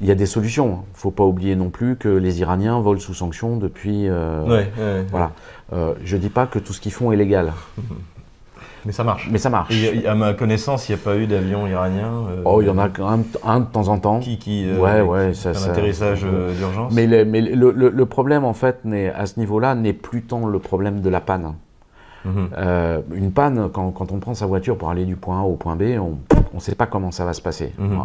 [0.00, 0.66] il y a des solutions.
[0.66, 0.84] Il hein.
[0.92, 4.08] ne faut pas oublier non plus que les Iraniens volent sous sanction depuis.
[4.08, 4.64] Euh,
[5.10, 5.32] voilà.
[5.72, 7.52] Euh, je ne dis pas que tout ce qu'ils font est légal.
[8.86, 9.28] Mais ça marche.
[9.30, 9.74] Mais ça marche.
[10.06, 12.24] à ma connaissance, il n'y a pas eu d'avion iranien.
[12.30, 14.20] Euh, oh, il y en a un, un, de temps en temps.
[14.20, 16.92] Qui, qui euh, ouais, ouais, ça, un atterrissage euh, d'urgence.
[16.92, 18.80] Mais, le, mais le, le, problème, en fait,
[19.14, 21.54] à ce niveau-là, n'est plus tant le problème de la panne.
[22.26, 22.48] Mhm.
[23.12, 25.76] une panne, quand, quand, on prend sa voiture pour aller du point A au point
[25.76, 26.16] B, on
[26.54, 27.74] ne sait pas comment ça va se passer.
[27.76, 27.98] Mhm.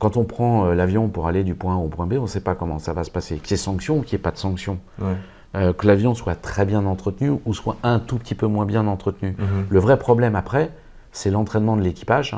[0.00, 2.40] Quand on prend l'avion pour aller du point A au point B, on ne sait
[2.40, 3.36] pas comment ça va se passer.
[3.36, 4.78] Qu'il y ait sanction ou qu'il n'y ait pas de sanction.
[5.00, 5.14] Ouais.
[5.54, 8.86] Euh, que l'avion soit très bien entretenu ou soit un tout petit peu moins bien
[8.86, 9.36] entretenu.
[9.38, 9.66] Mhm.
[9.68, 10.70] Le vrai problème après,
[11.12, 12.34] c'est l'entraînement de l'équipage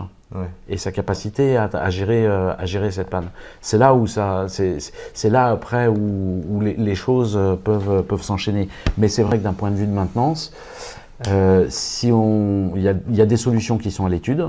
[0.69, 3.29] et sa capacité à, gérer, euh, à gérer cette panne.
[3.61, 8.69] C'est là où ça, c'est là après où, les, choses peuvent, peuvent s'enchaîner.
[8.99, 10.53] Mais c'est vrai que d'un point de vue de maintenance,
[11.29, 14.49] euh, si on, il y a, y a, des solutions qui sont à l'étude,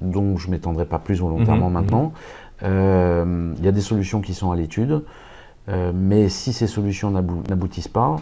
[0.00, 2.14] donc je m'étendrai pas plus volontairement maintenant.
[2.62, 5.02] Il y a des solutions qui sont à l'étude.
[5.68, 8.16] Euh, mais si ces solutions n'aboutissent pas,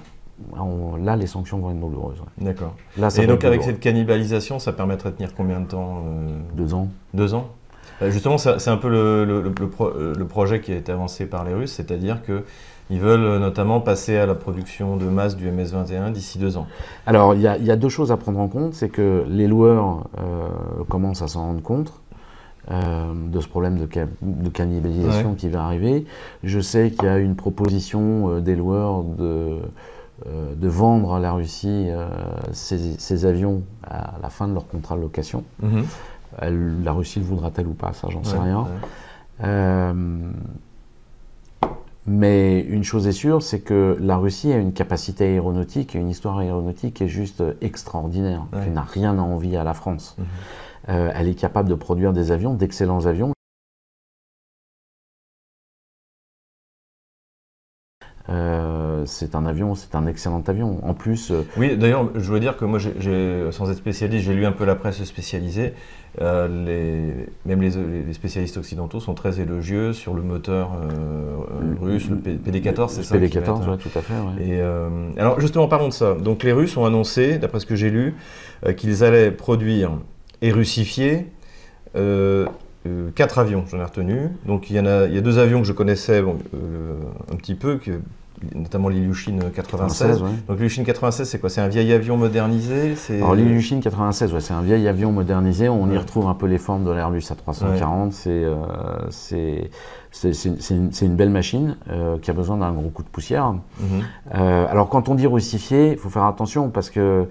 [0.98, 2.22] là, les sanctions vont être douloureuses.
[2.38, 2.74] D'accord.
[3.18, 6.88] Et donc, avec cette cannibalisation, ça permettrait de tenir combien de temps euh, Deux ans.
[7.14, 7.48] Deux ans
[8.02, 12.20] euh, Justement, c'est un peu le, projet qui a été avancé par les Russes, c'est-à-dire
[12.22, 16.66] qu'ils veulent notamment passer à la production de masse du MS-21 d'ici deux ans.
[17.06, 18.74] Alors, il y, a deux choses à prendre en compte.
[18.74, 20.04] C'est que les loueurs
[20.88, 21.92] commencent à s'en rendre compte.
[22.70, 26.04] Euh, de ce problème de, cannibalisation qui va arriver.
[26.44, 29.60] Je sais qu'il y a une proposition euh, des loueurs de,
[30.26, 31.88] euh, de vendre à la Russie
[32.52, 35.42] ces, avions à la fin de leur contrat de location.
[35.62, 35.84] Mhm.
[36.84, 38.66] la Russie le voudra-t-elle ou pas, ça j'en sais rien.
[42.06, 46.10] mais une chose est sûre, c'est que la Russie a une capacité aéronautique et une
[46.10, 50.14] histoire aéronautique qui est juste extraordinaire, qui n'a rien à envier à la France.
[50.18, 50.26] Mhm.
[50.88, 53.32] Euh, elle est capable de produire des avions, d'excellents avions.
[58.28, 60.78] Euh, c'est un avion, c'est un excellent avion.
[60.84, 61.32] En plus.
[61.56, 64.76] oui, d'ailleurs, je voulais dire que moi, sans être spécialiste, j'ai lu un peu la
[64.76, 65.74] presse spécialisée.
[66.18, 70.70] les, même les, spécialistes occidentaux sont très élogieux sur le moteur
[71.80, 74.14] russe, le PD-14, c'est ça PD-14, oui, tout à fait.
[74.40, 74.60] Et,
[75.18, 76.14] alors, justement, parlons de ça.
[76.14, 78.14] Donc, les Russes ont annoncé, d'après ce que j'ai lu,
[78.76, 79.98] qu'ils allaient produire
[80.42, 81.26] et russifier
[82.86, 84.28] euh, quatre avions, j'en ai retenu.
[84.46, 86.94] Donc il y, en a, il y a deux avions que je connaissais euh,
[87.30, 88.00] un petit peu, que,
[88.54, 90.20] notamment l'Ilyushin 96.
[90.20, 91.50] Donc l'Ilyushin 96, c'est quoi?
[91.50, 95.68] C'est un vieil avion modernisé Alors l'Ilyushin 96, c'est un vieil avion modernisé.
[95.68, 98.14] On y retrouve un peu les formes de l'Airbus A340.
[98.28, 98.56] Euh,
[99.10, 99.70] c'est
[100.12, 101.76] c'est une, une, belle machine
[102.20, 103.52] qui a besoin d'un gros coup de poussière.
[103.78, 104.02] Mhm.
[104.32, 107.28] alors quand on dit russifié, il faut faire attention parce que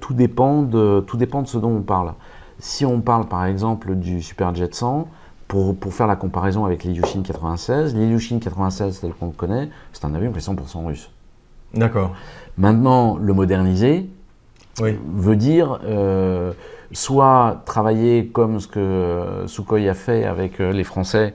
[0.00, 2.14] tout, dépend de, tout dépend de ce dont on parle.
[2.58, 5.08] Si on parle par exemple du Superjet 100,
[5.48, 10.04] pour, pour faire la comparaison avec l'Ilyushin 96, l'Ilyushin 96 tel qu'on le connaît, c'est
[10.04, 11.10] un avion qui est 100% russe.
[11.74, 12.14] D'accord.
[12.56, 14.08] Maintenant, le moderniser
[14.80, 16.52] veut dire euh,
[16.92, 21.34] soit travailler comme ce que euh, Sukhoi a fait avec euh, les Français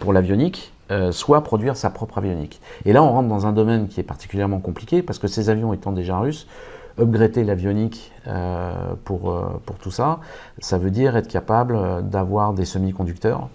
[0.00, 0.72] pour l'avionique,
[1.10, 2.62] soit produire sa propre avionique.
[2.86, 5.74] Et là, on rentre dans un domaine qui est particulièrement compliqué parce que ces avions
[5.74, 6.46] étant déjà russes,
[6.98, 8.72] upgrader l'avionique euh,
[9.04, 10.20] pour, euh, pour tout ça,
[10.58, 13.48] ça veut dire être capable euh, d'avoir des semi-conducteurs.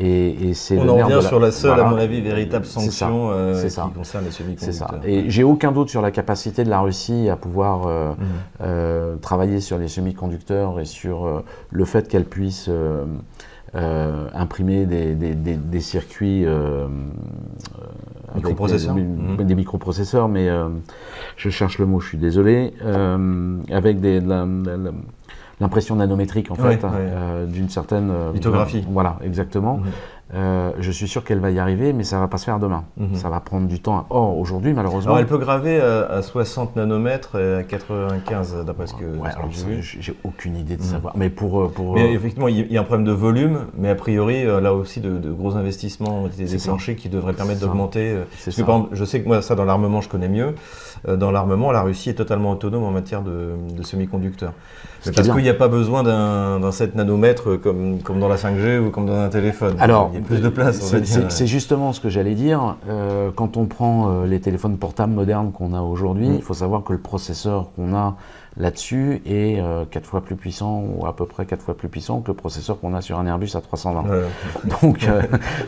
[0.00, 4.24] Et, c'est On en revient sur la seule, à mon avis, véritable sanction qui concerne
[4.26, 4.58] les semi-conducteurs.
[4.60, 5.00] C'est ça.
[5.04, 9.18] Et j'ai aucun doute sur la capacité de la Russie à pouvoir mmh.
[9.20, 12.70] travailler sur les semi-conducteurs et sur le fait qu'elle puisse
[13.74, 16.88] euh, imprimer des, des, des, circuits euh, euh
[18.34, 18.94] microprocesseurs.
[18.94, 19.36] Des, mhm.
[19.36, 20.68] des, microprocesseurs, mais euh,
[21.36, 22.72] je cherche le mot, je suis désolé,
[23.70, 24.20] avec des,
[25.60, 26.84] l'impression nanométrique en fait,
[27.48, 28.84] d'une certaine lithographie.
[28.88, 29.78] Voilà, exactement.
[29.78, 29.90] Mhm.
[30.34, 32.84] Euh, je suis sûr qu'elle va y arriver, mais ça va pas se faire demain.
[32.98, 33.14] Mhm.
[33.14, 34.06] Ça va prendre du temps.
[34.10, 35.12] Or, aujourd'hui, malheureusement.
[35.12, 39.30] Alors, elle peut graver à, 60 nanomètres et à 95, d'après ce que, ouais,
[39.80, 40.88] j'ai aucune idée de mhm.
[40.88, 41.16] savoir.
[41.16, 41.62] Mais pour.
[41.62, 44.44] Euh, pour mais euh, effectivement, il y a un problème de volume, mais a priori,
[44.44, 48.16] là aussi, de, gros investissements ont été déclenchés qui devraient permettre d'augmenter.
[48.44, 48.50] Que,
[48.92, 50.54] je sais que moi, ça, dans l'armement, je connais mieux.
[51.06, 54.52] Dans l'armement, la Russie est totalement autonome en matière de, de semi-conducteurs.
[55.04, 58.90] Parce qu'il n'y a pas besoin d'un 7 nanomètres comme, comme dans la 5G ou
[58.90, 59.76] comme dans un téléphone.
[59.78, 60.94] Alors, il y a plus de place.
[61.28, 62.76] C'est justement ce que j'allais dire.
[62.88, 66.34] Euh, quand on prend euh, les téléphones portables modernes qu'on a aujourd'hui, mm.
[66.34, 68.16] il faut savoir que le processeur qu'on a
[68.56, 72.20] là-dessus est euh, 4 fois plus puissant ou à peu près 4 fois plus puissant
[72.20, 74.04] que le processeur qu'on a sur un Airbus à 320.
[74.82, 75.22] donc, euh,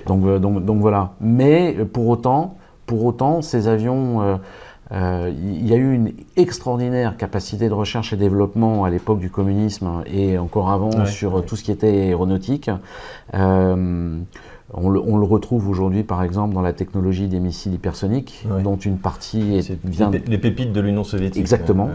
[0.07, 1.13] donc, donc, donc, voilà.
[1.21, 4.41] Mais pour autant, pour autant, ces avions
[4.93, 9.31] euh, il y a eu une extraordinaire capacité de recherche et développement à l'époque du
[9.31, 12.71] communisme et encore avant sur tout ce qui était aéronautique.
[13.35, 14.19] Euh,
[14.75, 19.57] on le, retrouve aujourd'hui, par exemple, dans la technologie des missiles hypersoniques, dont une partie
[19.57, 21.41] est, vient les pépites de l'Union soviétique.
[21.41, 21.89] Exactement.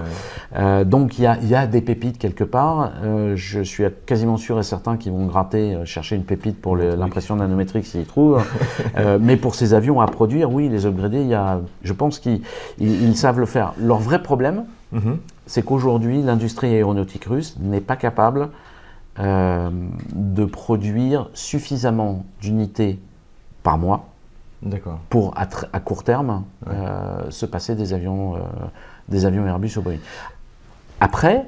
[0.56, 2.92] Euh, donc il y, a, des pépites quelque part.
[3.04, 6.76] Euh, je suis quasiment sûr et certain qu'ils vont gratter, euh, chercher une pépite pour
[6.76, 8.44] l'impression nanométrique s'ils trouvent.
[9.20, 13.40] mais pour ces avions à produire, oui, les upgrader, y a, je pense qu'ils savent
[13.40, 13.74] le faire.
[13.80, 15.18] Leur vrai problème, mhm.
[15.46, 18.50] c'est qu'aujourd'hui, l'industrie aéronautique russe n'est pas capable
[19.18, 19.70] euh,
[20.14, 23.00] de produire suffisamment d'unités
[23.64, 24.10] par mois
[25.10, 28.40] pour, à, court terme, euh, se passer des avions, euh,
[29.08, 30.00] des avions Airbus au Boeing.
[31.00, 31.46] Après,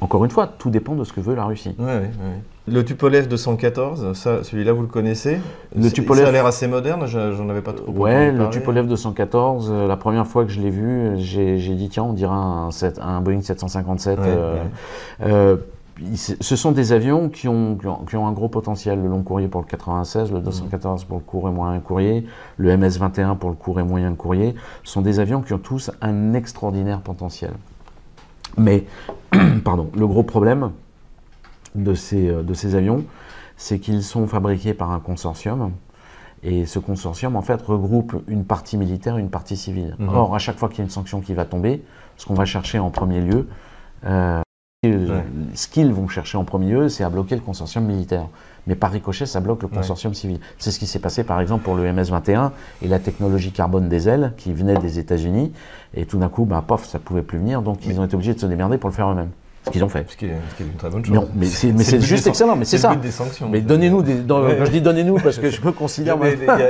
[0.00, 1.76] encore une fois, tout dépend de ce que veut la Russie.
[2.66, 5.38] le Tupolev 214, ça, celui-là, vous le connaissez?
[5.76, 6.22] Le Tupolev...
[6.22, 7.92] Ça a l'air assez moderne, j'en avais pas trop.
[7.92, 12.14] Ouais, le Tupolev 214, la première fois que je l'ai vu, j'ai dit tiens, on
[12.14, 12.70] dirait un,
[13.02, 14.18] un Boeing 757
[16.14, 17.76] ce sont des avions qui ont,
[18.08, 19.00] qui ont, un gros potentiel.
[19.00, 22.76] Le long courrier pour le 96, le 214 pour le court et moyen courrier, le
[22.76, 24.54] MS-21 pour le court et moyen courrier.
[24.84, 27.52] Ce sont des avions qui ont tous un extraordinaire potentiel.
[28.56, 28.86] Mais,
[29.64, 30.72] pardon, le gros problème
[31.74, 33.04] de ces, euh, de ces avions,
[33.56, 35.72] c'est qu'ils sont fabriqués par un consortium.
[36.42, 39.96] Et ce consortium, en fait, regroupe une partie militaire et une partie civile.
[39.98, 40.08] Mhm.
[40.08, 41.84] Or, à chaque fois qu'il y a une sanction qui va tomber,
[42.16, 43.48] ce qu'on va chercher en premier lieu,
[44.04, 44.42] euh,
[44.84, 48.26] ce qu'ils vont chercher en premier lieu, c'est à bloquer le consortium militaire.
[48.66, 50.40] Mais par ricochet, ça bloque le consortium civil.
[50.58, 52.50] C'est ce qui s'est passé par exemple pour le MS-21
[52.82, 55.52] et la technologie carbone des ailes qui venait des États-Unis.
[55.94, 57.62] Et tout d'un coup, bah, pof, ça pouvait plus venir.
[57.62, 59.30] Donc ils ont été obligés de se démerder pour le faire eux-mêmes.
[59.64, 60.04] Ce qu'ils ont fait.
[60.10, 61.14] Ce qui, est, ce qui est une très bonne chose.
[61.14, 62.90] Non, mais c'est juste excellent, mais c'est ça.
[62.90, 63.48] le but des sanctions.
[63.50, 64.14] Mais donnez-nous des.
[64.14, 64.56] dans- Ouais.
[64.58, 66.16] Quand je dis donnez-nous, parce que je me considère.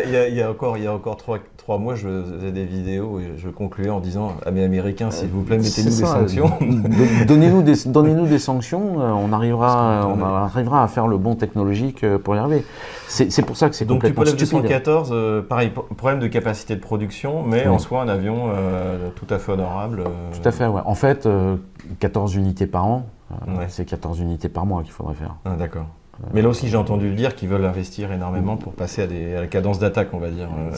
[0.07, 3.19] Il y, a- encore, il y a encore trois, trois mois, je faisais des vidéos
[3.21, 6.51] et je concluais en disant à mes Américains, s'il vous plaît, mettez-nous C'est des sanctions.
[6.61, 11.35] Don- Donnez-nous des, donnez-nous des sanctions, euh, on arrivera, on arrivera à faire le bon
[11.35, 12.65] technologique euh, pour y arriver.
[13.09, 14.63] C'est pour ça que c'est Donc tu complètement peux stupide.
[14.63, 17.69] 214, euh, pareil, problème de capacité de production, mais Oui.
[17.69, 20.01] en soi un avion euh, tout à fait honorable.
[20.01, 20.81] euh, Tout à fait, ouais.
[20.87, 21.57] En fait, euh,
[22.01, 23.67] 14 unités par an, euh, Ouais.
[23.69, 25.37] c'est 14 unités par mois qu'il faudrait faire.
[25.45, 25.87] Ah, D'accord.
[26.35, 29.41] Mais là aussi, j'ai entendu dire qu'ils veulent investir énormément pour passer à, des, à
[29.41, 30.49] la cadence d'attaque, on va dire.
[30.59, 30.71] euh.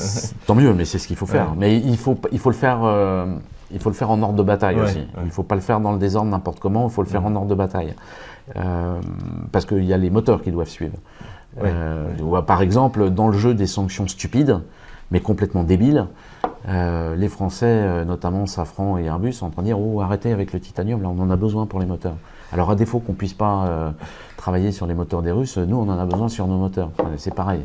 [0.46, 1.50] Tant mieux, mais c'est ce qu'il faut faire.
[1.50, 1.56] Ouais.
[1.58, 2.80] Mais il faut, il faut le faire.
[2.84, 3.26] euh,
[3.72, 4.98] il faut le faire en ordre de bataille Ouais, aussi.
[4.98, 5.06] ouais.
[5.22, 7.24] Il ne faut pas le faire dans le désordre n'importe comment, il faut le faire
[7.26, 7.94] en ordre de bataille.
[8.56, 9.00] Euh,
[9.52, 10.96] parce qu'il y a les moteurs qui doivent suivre.
[11.62, 12.08] Euh,
[12.46, 14.60] Par exemple, dans le jeu des sanctions stupides,
[15.10, 16.06] mais complètement débiles,
[16.68, 20.32] euh, les Français, euh, notamment Safran et Airbus, sont en train de dire Oh, arrêtez
[20.32, 22.16] avec le titanium, là, on en a besoin pour les moteurs.
[22.52, 23.90] Alors, à défaut qu'on ne puisse pas euh,
[24.36, 26.90] travailler sur les moteurs des Russes, nous, on en a besoin sur nos moteurs.
[27.16, 27.62] C'est pareil.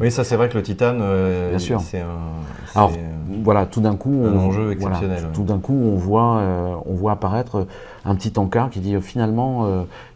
[0.00, 1.80] Oui, ça c'est vrai que le titane, euh, Bien sûr.
[1.80, 2.06] c'est un.
[2.74, 2.92] Alors,
[3.44, 6.42] voilà, tout d'un coup, un on, enjeu exceptionnel, tout d'un coup, on voit,
[6.86, 7.66] on voit apparaître
[8.04, 9.66] un petit encart qui dit finalement,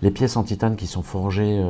[0.02, 1.62] les pièces en titane qui sont forgées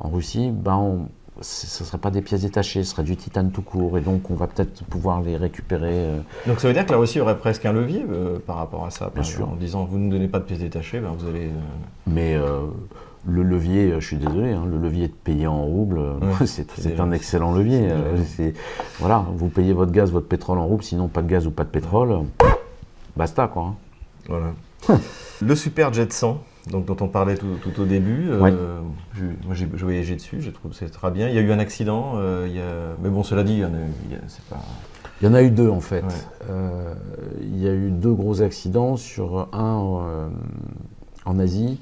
[0.00, 1.06] en Russie, ben, on-
[1.40, 4.30] ce ne seraient pas des pièces détachées, ce serait du titane tout court, et donc
[4.30, 5.90] on va peut-être pouvoir les récupérer.
[5.92, 8.86] euh, Donc ça veut dire que la Russie aurait presque un levier euh, par rapport
[8.86, 9.48] à ça, Bien sûr.
[9.48, 11.46] en disant vous ne donnez pas de pièces détachées, ben, vous allez.
[11.48, 11.50] euh,
[12.06, 12.36] Mais
[13.26, 17.00] le levier, je suis désolé, hein, le levier de payer en roubles, euh, Ouais, c'est
[17.00, 17.88] un excellent levier.
[19.00, 21.64] voilà, vous payez votre gaz, votre pétrole en roubles, sinon pas de gaz ou pas
[21.64, 22.16] de pétrole,
[23.16, 23.62] basta quoi.
[23.62, 23.74] hein.
[24.28, 24.52] Voilà.
[25.42, 26.38] le Super Jet 100,
[26.70, 28.80] donc, dont on parlait tout, tout au début, euh,
[29.14, 31.28] j'ai- moi j'ai voyagé dessus, j'ai trouvé que c'est très bien.
[31.28, 33.58] Il y a eu un accident, euh, il y a- mais bon, cela dit, il
[33.58, 34.60] y en a eu- il y a- c'est pas.
[35.20, 36.02] Il y en a eu deux en fait.
[36.02, 36.48] Ouais.
[36.50, 36.94] Euh,
[37.40, 40.30] il y a eu deux gros accidents, sur un
[41.26, 41.78] en Asie,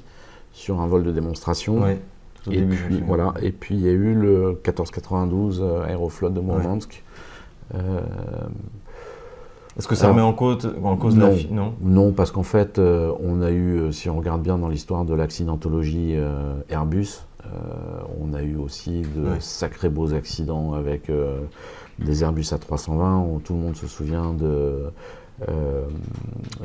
[0.51, 1.81] sur un vol de démonstration.
[1.81, 1.99] Ouais,
[2.43, 5.61] tout au et, début, je puis, voilà, et puis il y a eu le 1492
[5.63, 7.03] euh, Aeroflot de Murmansk.
[9.77, 11.35] Est-ce que ça Alors, remet en cause, en cause la non.
[11.35, 11.73] fi- Non?
[11.81, 15.03] non, parce qu'en fait, euh, on a eu, euh, si on regarde bien dans l'histoire
[15.03, 17.49] de l'accidentologie euh, Airbus, euh,
[18.21, 21.11] on a eu aussi de sacrés beaux accidents avec
[21.99, 24.85] des Airbus A320, où tout le monde se souvient de,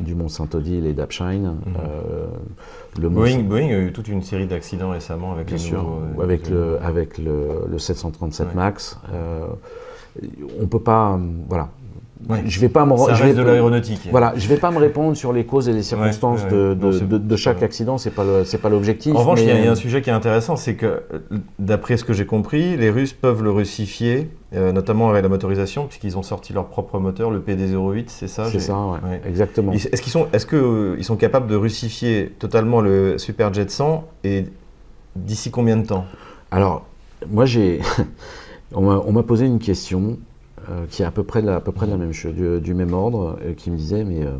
[0.00, 1.54] du Mont Saint-Odile et d'Apshine.
[1.78, 2.26] Euh,
[3.00, 3.14] le Mhm.
[3.14, 6.46] Boeing, Boeing a eu toute une série d'accidents récemment avec Bien les sûr, nouveaux, avec,
[6.46, 8.54] les- le, avec le, le 737 Ouais.
[8.54, 8.98] MAX.
[10.62, 11.18] On peut pas.
[11.48, 11.68] Voilà.
[12.28, 12.42] Ouais.
[12.46, 12.96] Je vais pas me.
[12.96, 14.08] Ça je vais de l'aéronautique.
[14.10, 16.74] Voilà, je vais pas me répondre sur les causes et les circonstances ouais, de, ouais.
[16.74, 19.14] de, Non, c'est- de- de c'est chaque accident, c'est pas le, c'est pas l'objectif.
[19.14, 20.74] En revanche, il y, a- mais, il y a un sujet qui est intéressant, c'est
[20.74, 21.00] que, euh,
[21.60, 25.86] d'après ce que j'ai compris, les Russes peuvent le russifier, euh, notamment avec la motorisation,
[25.86, 28.76] puisqu'ils ont sorti leur propre moteur, le PD08, c'est ça C'est ça,
[29.24, 29.72] exactement.
[29.72, 33.70] Est-ce qu'ils sont, est-ce que, euh, ils sont capables de russifier totalement le Super Jet
[33.70, 34.44] 100 et
[35.14, 36.04] d'ici combien de temps?
[36.50, 36.84] Alors,
[37.30, 37.80] moi, j'ai.
[38.74, 40.18] on m'a posé une question
[40.70, 42.60] euh, qui est à peu près la, à peu près de la même chose, du,
[42.60, 44.32] du même ordre, euh, qui me disait mais euh,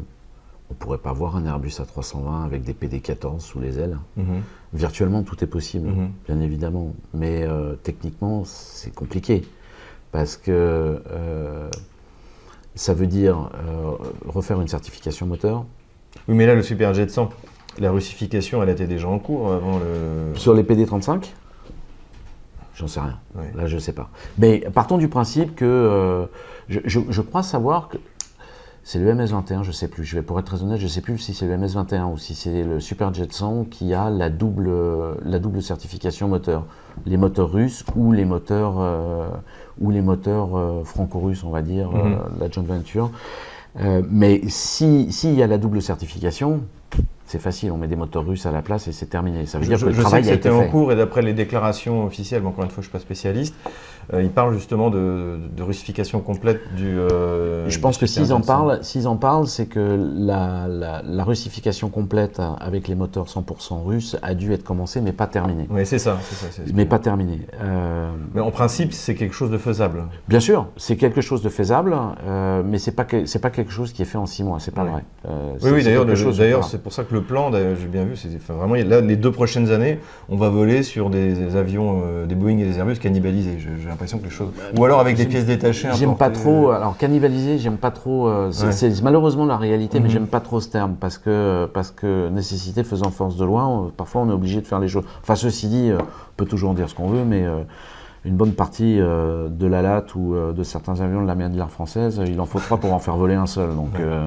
[0.70, 4.42] on pourrait pas voir un Airbus A320 avec des PD14 sous les ailes Mhm.
[4.74, 6.10] Virtuellement, tout est possible, Mhm.
[6.26, 6.92] bien évidemment.
[7.14, 9.42] Mais euh, techniquement, c'est compliqué.
[10.12, 11.00] Parce que
[12.74, 13.50] ça veut dire
[14.26, 15.64] refaire une certification moteur.
[16.28, 17.28] Oui, mais là, le Super Jet 100,
[17.78, 20.34] la russification, elle était déjà en cours avant le.
[20.38, 21.32] Sur les PD35
[22.78, 23.18] J'en sais rien.
[23.56, 24.08] Là, je sais pas.
[24.38, 26.26] Mais partons du principe que euh,
[26.68, 27.96] je, je- je crois savoir que
[28.84, 30.04] c'est le MS-21, je sais plus.
[30.04, 32.34] Je vais pour être très honnête, je sais plus si c'est le MS-21 ou si
[32.36, 34.70] c'est le Superjet 100 qui a la double,
[35.24, 36.64] la double certification moteur.
[37.04, 39.28] Les moteurs russes ou les moteurs, euh,
[39.80, 42.16] ou les moteurs euh, franco-russes, on va dire, Mhm.
[42.40, 43.10] la joint venture.
[44.10, 46.62] Mais si- s'il y a la double certification,
[47.28, 49.44] c'est facile, on met des moteurs russes à la place et c'est terminé.
[49.46, 50.68] Ça veut Je, dire je- que le je sais travail que a été c'était en
[50.70, 53.54] cours et d'après les déclarations officielles, mais encore une fois, je ne suis pas spécialiste,
[54.14, 56.86] euh, ils parlent justement de, de russification complète du.
[56.98, 58.46] euh, Je pense que s'ils en Jet 100.
[58.46, 63.84] parlent, s'ils en parlent, c'est que la, la, la russification complète avec les moteurs 100%
[63.84, 65.66] russes a dû être commencée, mais pas terminée.
[65.68, 66.16] Oui, c'est ça.
[66.22, 67.40] ça, Mais pas terminée.
[67.62, 70.04] Euh, Mais en principe, c'est quelque chose de faisable.
[70.28, 71.94] bien sûr, c'est quelque chose de faisable,
[72.64, 74.58] mais c'est pas que- c'est pas quelque chose qui est fait en six mois.
[74.60, 74.90] C'est pas Ouais.
[74.90, 75.04] vrai.
[75.62, 78.54] Oui, oui, d'ailleurs, d'ailleurs, c'est pour ça que le plan, j'ai bien vu, c'est enfin,
[78.54, 82.35] vraiment, là, les deux prochaines années, on va voler sur des, des avions, euh, des
[82.35, 83.59] Boeing et des Airbus cannibalisés.
[83.59, 84.50] J'ai l'impression que les choses.
[84.76, 85.88] Ou alors avec des pièces détachées.
[85.94, 86.70] J'aime pas trop.
[86.70, 88.28] Alors cannibaliser, j'aime pas trop.
[88.28, 88.94] euh, c'est Ouais.
[89.02, 90.11] malheureusement la réalité, mais Mhm.
[90.12, 93.64] j'aime pas trop ce terme parce que parce que nécessité faisant force de loi.
[93.66, 95.04] on- parfois, on est obligé de faire les choses.
[95.22, 97.62] Enfin, ceci dit, euh, on peut toujours dire ce qu'on veut, mais euh,
[98.24, 101.57] une bonne partie euh, de la latte ou euh, de certains avions de la de
[101.57, 103.74] l'air française, il en faut trois pour en faire voler un seul.
[103.74, 104.26] Donc euh,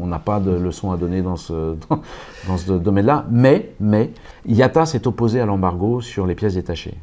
[0.00, 1.76] on n'a pas de leçon à donner dans ce,
[2.48, 3.26] dans, ce domaine-là.
[3.30, 4.10] Mais, mais
[4.46, 6.98] IATA s'est opposé à l'embargo sur les pièces détachées.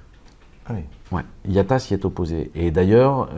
[0.67, 0.81] Ah oui.
[1.11, 2.51] Ouais, IATA s'y est opposé.
[2.53, 3.29] Et d'ailleurs,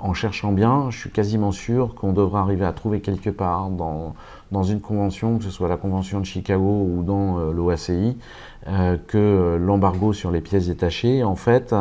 [0.00, 4.14] en cherchant bien, je suis quasiment sûr qu'on devra arriver à trouver quelque part dans,
[4.50, 8.18] dans une convention, que ce soit la convention de Chicago ou dans l'OACI,
[8.66, 11.74] que l'embargo sur les pièces détachées, en fait,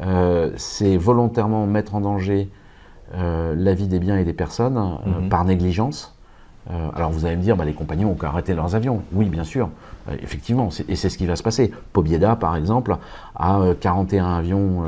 [0.00, 2.48] euh, c'est volontairement mettre en danger
[3.14, 5.28] euh, la vie des biens et des personnes mhm.
[5.28, 6.16] par négligence.
[6.94, 9.02] alors vous allez me dire, bah, les compagnies ont qu'à arrêter leurs avions.
[9.12, 9.68] Oui, bien sûr,
[10.22, 11.72] effectivement, et c'est ce qui va se passer.
[11.92, 12.96] Pobieda, par exemple,
[13.34, 14.82] a 41 avions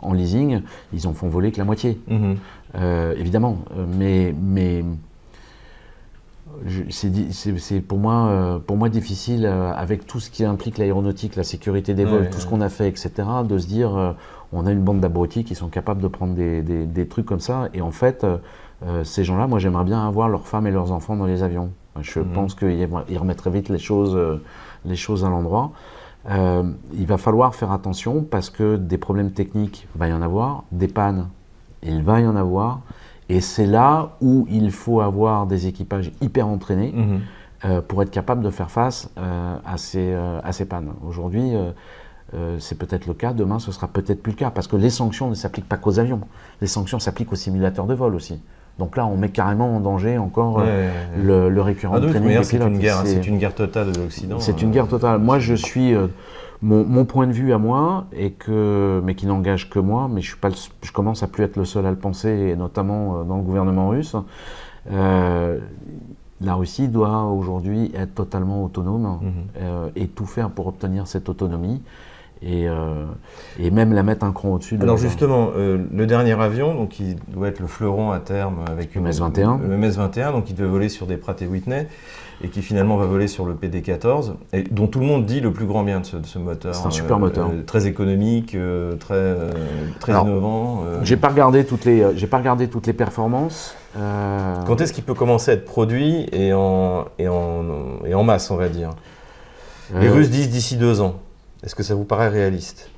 [0.00, 0.62] en, leasing,
[0.92, 2.00] ils en font voler que la moitié.
[2.08, 2.36] Mhm.
[3.18, 3.58] évidemment,
[3.98, 4.84] mais, mais
[6.90, 11.44] c'est pour moi, euh, pour moi difficile, euh, avec tout ce qui implique l'aéronautique, la
[11.44, 13.10] sécurité des vols, tout ce qu'on a fait, etc.,
[13.48, 14.12] de se dire euh,
[14.52, 17.68] on a une bande d'abrutis qui sont capables de prendre des, des, trucs comme ça.
[17.74, 18.26] Et en fait,
[19.02, 21.70] ces gens-là, moi j'aimerais bien avoir leurs femmes et leurs enfants dans les avions.
[22.00, 22.32] Je mhm.
[22.32, 24.18] pense qu'ils remettraient vite les choses,
[24.84, 25.72] les choses à l'endroit.
[26.28, 30.64] il va falloir faire attention parce que des problèmes techniques, il va y en avoir,
[30.70, 31.28] des pannes,
[31.82, 32.80] il va y en avoir.
[33.28, 37.20] Et c'est là où il faut avoir des équipages hyper entraînés mhm.
[37.64, 40.92] euh, pour être capable de faire face euh, à, ces, euh, à, ces, pannes.
[41.06, 41.52] Aujourd'hui,
[42.58, 45.28] c'est peut-être le cas, demain ce sera peut-être plus le cas, parce que les sanctions
[45.28, 46.20] ne s'appliquent pas qu'aux avions,
[46.62, 48.40] les sanctions s'appliquent aux simulateurs de vol aussi.
[48.78, 50.62] Donc là, on met carrément en danger encore
[51.22, 54.40] le, le, récurrent ah, training C'est une guerre, c'est une guerre totale de l'Occident.
[54.40, 55.18] C'est une guerre totale.
[55.18, 55.94] Moi, je suis
[56.62, 58.06] mon, point de vue à moi,
[58.38, 60.50] que, mais qui n'engage que moi, mais je, suis pas
[60.82, 63.42] je commence à plus être le seul à le penser, et notamment euh, dans le
[63.42, 64.14] gouvernement russe,
[64.90, 65.58] euh,
[66.40, 69.32] la Russie doit aujourd'hui être totalement autonome mhm.
[69.60, 71.82] euh, et tout faire pour obtenir cette autonomie.
[72.44, 72.66] Et,
[73.60, 74.76] et, même la mettre un cran au-dessus.
[74.80, 79.06] Alors justement, le dernier avion, donc qui doit être le fleuron à terme avec une
[79.06, 81.86] MS-21, le MS-21, donc il devait voler sur des Pratt et Whitney
[82.42, 85.52] et qui finalement va voler sur le PD14, et dont tout le monde dit le
[85.52, 86.74] plus grand bien de ce, moteur.
[86.74, 87.48] C'est un super moteur.
[87.48, 89.52] Euh, très économique, euh, très, euh,
[90.00, 90.84] très innovant.
[91.02, 93.76] J'ai pas regardé toutes les, j'ai pas regardé toutes les performances.
[93.94, 97.64] Quand est-ce qu'il peut commencer à être produit et en, et en,
[98.04, 98.90] et en masse, on va dire?
[99.94, 101.16] Les Russes disent d'ici deux ans.
[101.62, 102.90] Est-ce que ça vous paraît réaliste?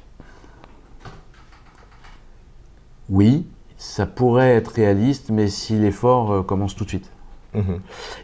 [3.10, 7.10] Oui, ça pourrait être réaliste, mais si l'effort commence tout de suite.
[7.54, 7.80] Mhm.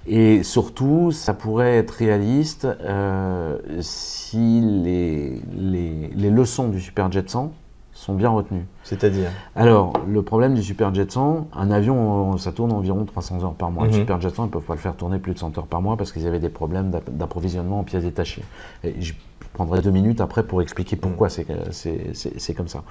[0.07, 7.53] Et surtout, ça pourrait être réaliste euh, si les, les, leçons du Superjet 100
[7.93, 8.67] sont bien retenues.
[8.83, 9.31] C'est-à-dire?
[9.55, 13.85] Alors, le problème du Superjet 100, un avion, ça tourne environ 300 heures par mois.
[13.85, 13.99] Le mhm.
[13.99, 15.97] Superjet 100, ils ne peuvent pas le faire tourner plus de 100 heures par mois
[15.97, 18.45] parce qu'ils avaient des problèmes d'approvisionnement en pièces détachées.
[18.85, 18.95] Et
[19.53, 21.45] prendrai deux minutes après pour expliquer pourquoi c'est
[22.57, 22.85] comme ça.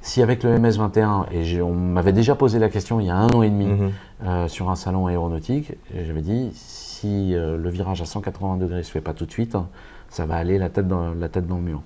[0.00, 3.28] Si avec le MS-21, et on m'avait déjà posé la question il y a un
[3.28, 3.90] an et demi mm-hmm.
[4.24, 8.82] euh, sur un salon aéronautique, j'avais dit si euh, le virage à 180 degrés ne
[8.82, 9.56] se fait pas tout de suite,
[10.08, 11.82] ça va aller la tête dans, la tête dans le mur.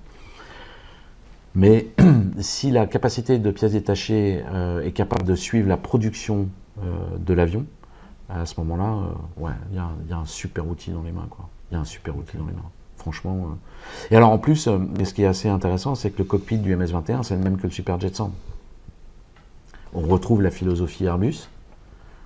[1.55, 1.87] Mais
[2.39, 6.47] si la capacité de pièces détachées euh, est capable de suivre la production
[7.17, 7.65] de l'avion,
[8.29, 8.99] à ce moment-là,
[9.35, 11.27] ouais, il y, y, a un super outil dans les mains.
[11.71, 12.71] Il y a un super outil dans les mains
[13.09, 13.47] franchement.
[13.51, 14.13] Euh.
[14.13, 16.75] Et alors en plus, euh, ce qui est assez intéressant, c'est que le cockpit du
[16.75, 18.31] MS-21, c'est le même que le Superjet 100.
[19.93, 21.49] On retrouve la philosophie Airbus.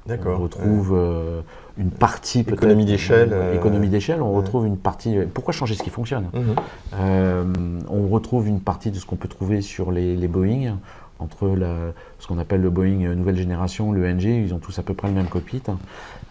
[0.06, 0.38] D'accord.
[0.38, 1.40] On retrouve euh,
[1.78, 2.64] une partie peut-être.
[2.64, 3.34] Économie d'échelle.
[3.56, 5.16] économie d'échelle, on retrouve une partie.
[5.34, 6.26] Pourquoi changer ce qui fonctionne?
[6.34, 7.84] Mhm.
[7.90, 10.76] On retrouve une partie de ce qu'on peut trouver sur les, les Boeing
[11.20, 14.84] entre la, ce qu'on appelle le Boeing nouvelle génération, le NG, ils ont tous à
[14.84, 15.78] peu près le même cockpit, hein,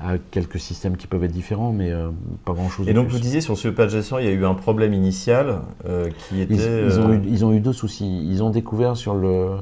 [0.00, 2.10] avec quelques systèmes qui peuvent être différents, mais euh,
[2.44, 2.88] pas grand-chose.
[2.88, 6.10] Et donc vous disiez sur ce patch il y a eu un problème initial euh,
[6.28, 6.54] qui était...
[6.54, 8.26] Ils, ont eu, ils, ont eu, deux soucis.
[8.28, 9.56] Ils ont découvert sur le,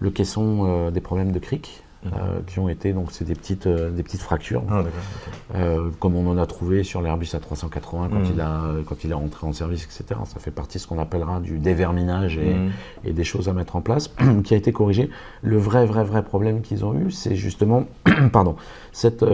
[0.00, 3.90] le caisson des problèmes de cric, euh, qui ont été donc c'est des petites euh,
[3.90, 4.62] des petites fractures.
[4.70, 4.84] Ah,
[5.56, 9.14] euh, comme on en a trouvé sur l'Airbus A380 quand il a quand il est
[9.14, 12.54] rentré en service etc ça fait partie de ce qu'on appellera du déverminage et,
[13.04, 15.10] et, des choses à mettre en place qui a été corrigé.
[15.42, 17.86] Le vrai vrai vrai problème qu'ils ont eu c'est justement
[18.32, 18.56] pardon
[18.92, 19.24] cette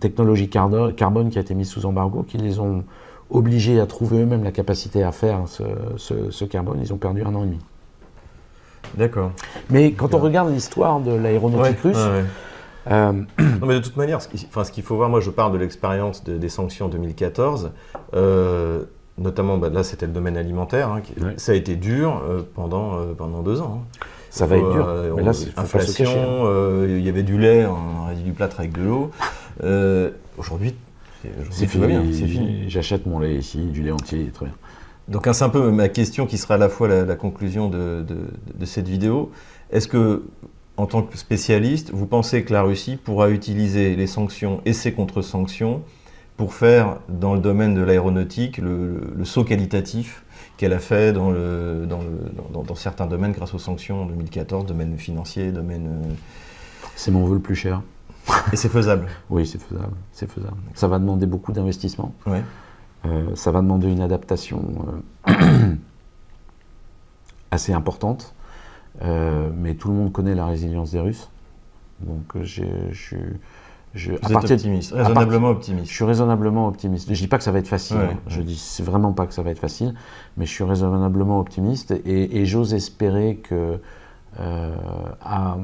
[0.00, 2.84] technologie carbone qui a été mise sous embargo qui les ont
[3.30, 5.64] obligés à trouver eux-mêmes la capacité à faire ce,
[5.96, 6.78] ce, ce carbone.
[6.80, 7.58] Ils ont perdu un an et demi
[8.96, 9.32] D'accord.
[9.70, 12.08] Mais quand on regarde l'histoire de l'aéronautique russe,
[12.90, 14.28] euh, non, mais de toute manière, ce
[14.70, 17.70] qu'il faut voir, moi je parle de l'expérience des sanctions en 2014,
[18.14, 18.82] euh,
[19.18, 21.02] notamment bah, là c'était le domaine alimentaire, hein,
[21.36, 23.82] ça a été dur euh, pendant, pendant deux ans.
[23.82, 24.04] Hein.
[24.30, 25.14] Ça va être dur.
[25.14, 26.50] mais là, inflation,
[26.86, 29.10] il y avait du lait, on aurait dit du plâtre avec de l'eau.
[30.38, 30.74] Aujourd'hui,
[31.50, 32.12] c'est fini.
[32.12, 32.64] fini.
[32.68, 34.54] J'achète mon lait ici, du lait entier, très bien.
[35.08, 38.64] Donc c'est un peu ma question qui sera à la fois la, conclusion de, de,
[38.64, 39.32] cette vidéo.
[39.70, 40.24] Est-ce que,
[40.76, 44.92] en tant que spécialiste, vous pensez que la Russie pourra utiliser les sanctions et ses
[44.92, 45.82] contre-sanctions
[46.36, 50.24] pour faire, dans le domaine de l'aéronautique, le, saut qualitatif
[50.56, 54.66] qu'elle a fait dans, le, dans, le, dans, certains domaines grâce aux sanctions en 2014,
[54.66, 55.86] domaine financier, domaine...
[55.86, 56.12] Euh,
[56.96, 57.82] c'est mon vœu le plus cher.
[58.52, 59.94] Et c'est faisable Oui, c'est faisable.
[60.12, 60.56] C'est faisable.
[60.74, 62.14] Ça va demander beaucoup d'investissement.
[63.04, 64.62] Euh, ça va demander une adaptation
[65.28, 65.32] euh,
[67.50, 68.34] assez importante.
[69.02, 71.30] Euh, mais tout le monde connaît la résilience des Russes.
[72.00, 73.16] Donc je, je,
[73.94, 75.88] je Vous êtes optimiste, raisonnablement optimiste.
[75.88, 77.12] Je suis raisonnablement optimiste.
[77.12, 77.96] Je dis pas que ça va être facile.
[77.96, 78.18] Hein.
[78.26, 79.94] Je dis vraiment pas que ça va être facile,
[80.36, 83.80] mais je suis raisonnablement optimiste et, j'ose espérer que
[84.38, 85.56] à,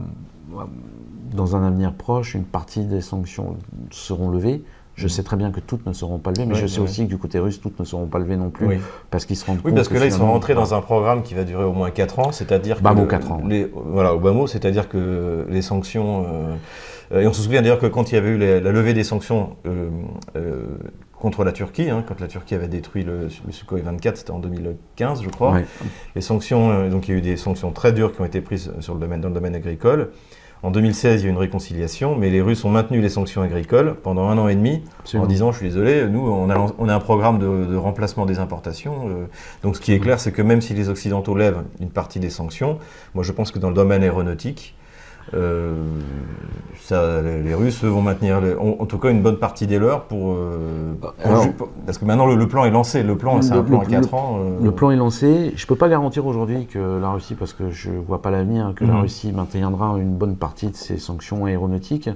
[1.32, 3.56] dans un avenir proche, une partie des sanctions
[3.90, 4.64] seront levées.
[4.98, 7.08] Je sais très bien que toutes ne seront pas levées, mais je sais aussi que
[7.08, 8.80] du côté russe, toutes ne seront pas levées non plus,
[9.10, 11.34] parce qu'ils se rendent oui, parce que, là, ils sont rentrés dans un programme qui
[11.34, 13.06] va durer au moins 4 ans, c'est-à-dire que...
[13.06, 13.42] 4 ans.
[13.46, 16.26] Les, voilà, au bas mot, c'est-à-dire que les sanctions...
[17.12, 19.04] Euh, et on se souvient d'ailleurs que quand il y avait eu la levée des
[19.04, 19.88] sanctions euh,
[20.36, 20.66] euh,
[21.14, 25.22] contre la Turquie, hein, quand la Turquie avait détruit le, Sukhoi 24, c'était en 2015,
[25.22, 25.60] je crois.
[26.14, 28.72] Les sanctions, donc il y a eu des sanctions très dures qui ont été prises
[28.80, 30.10] sur le domaine, dans le domaine agricole.
[30.64, 33.42] En 2016, il y a eu une réconciliation, mais les Russes ont maintenu les sanctions
[33.42, 34.82] agricoles pendant un an et demi
[35.14, 36.50] en disant Je suis désolé, nous, on
[36.88, 39.08] a, un programme de, remplacement des importations.
[39.08, 39.26] Euh.
[39.62, 42.30] donc, ce qui est clair, c'est que même si les Occidentaux lèvent une partie des
[42.30, 42.78] sanctions,
[43.14, 44.74] moi, je pense que dans le domaine aéronautique,
[45.34, 45.74] euh,
[46.80, 50.32] ça, les, Russes vont maintenir, en, tout cas, une bonne partie des leurs pour.
[50.32, 50.94] Euh,
[51.84, 53.02] parce que maintenant, le, plan est lancé.
[53.02, 54.38] Le plan, c'est un plan à 4 ans.
[54.40, 54.64] Euh.
[54.64, 55.52] Le plan est lancé.
[55.54, 58.30] Je ne peux pas garantir aujourd'hui que la Russie, parce que je ne vois pas
[58.30, 59.00] l'avenir, que la mhm.
[59.00, 62.08] Russie maintiendra une bonne partie de ses sanctions aéronautiques.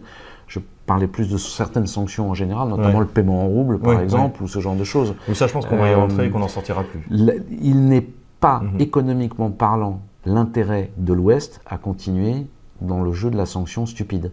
[0.46, 4.42] Je parlais plus de certaines sanctions en général, notamment le paiement en rouble, par exemple,
[4.42, 5.14] ou ce genre de choses.
[5.28, 7.06] Mais ça, je pense qu'on va y rentrer et qu'on n'en sortira plus.
[7.10, 8.06] Il n'est
[8.40, 8.80] pas, mhm.
[8.80, 12.46] économiquement parlant, l'intérêt de l'Ouest à continuer
[12.82, 14.30] dans le jeu de la sanction stupide.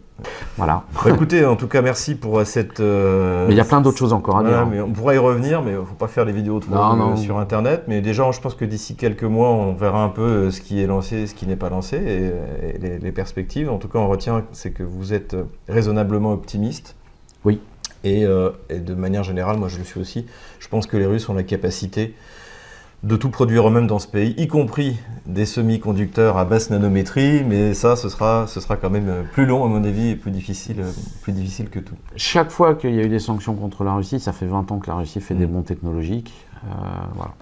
[0.58, 0.84] Voilà.
[0.94, 2.80] Bah, écoutez, en tout cas, merci pour cette.
[2.80, 4.66] Euh, mais il y a plein d'autres choses encore à dire.
[4.66, 7.16] Mais on pourra y revenir, mais il ne faut pas faire des vidéos trop non,
[7.16, 7.84] sur Internet.
[7.88, 10.82] Mais déjà, je pense que d'ici quelques mois, on verra un peu euh, ce qui
[10.82, 13.70] est lancé, ce qui n'est pas lancé, et, les, perspectives.
[13.70, 15.36] En tout cas, on retient, c'est que vous êtes
[15.68, 16.96] raisonnablement optimiste.
[17.46, 17.62] Oui.
[18.04, 20.26] Et, euh, et, de manière générale, moi je le suis aussi.
[20.60, 22.14] Je pense que les Russes ont la capacité
[23.04, 27.74] de tout produire eux-mêmes dans ce pays, y compris des semi-conducteurs à basse nanométrie, mais
[27.74, 30.84] ça, ce sera, ce sera quand même plus long, à mon avis, et plus difficile,
[31.22, 31.96] plus difficile que tout.
[32.16, 34.80] Chaque fois qu'il y a eu des sanctions contre la Russie, ça fait 20 ans
[34.80, 35.52] que la Russie fait des mm.
[35.52, 36.34] bons technologiques.
[36.66, 36.68] Euh,
[37.16, 37.34] voilà.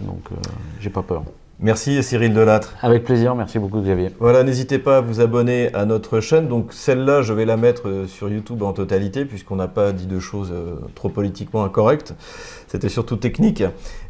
[0.00, 0.36] Donc, euh,
[0.80, 1.24] j'ai pas peur.
[1.58, 2.74] Merci Cyril Delattre.
[2.82, 4.10] Avec plaisir, merci beaucoup Xavier.
[4.18, 6.48] Voilà, n'hésitez pas à vous abonner à notre chaîne.
[6.48, 10.06] Donc celle-là, je vais la mettre euh, sur YouTube en totalité, puisqu'on n'a pas dit
[10.06, 10.52] de choses
[10.96, 12.14] trop politiquement incorrectes.
[12.66, 13.62] C'était surtout technique.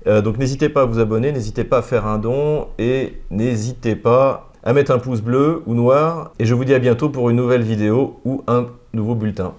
[0.06, 3.96] Euh, donc n'hésitez pas à vous abonner, n'hésitez pas à faire un don, et n'hésitez
[3.96, 6.32] pas à mettre un pouce bleu ou noir.
[6.38, 9.54] Et je vous dis à bientôt pour une nouvelle vidéo ou un nouveau bulletin.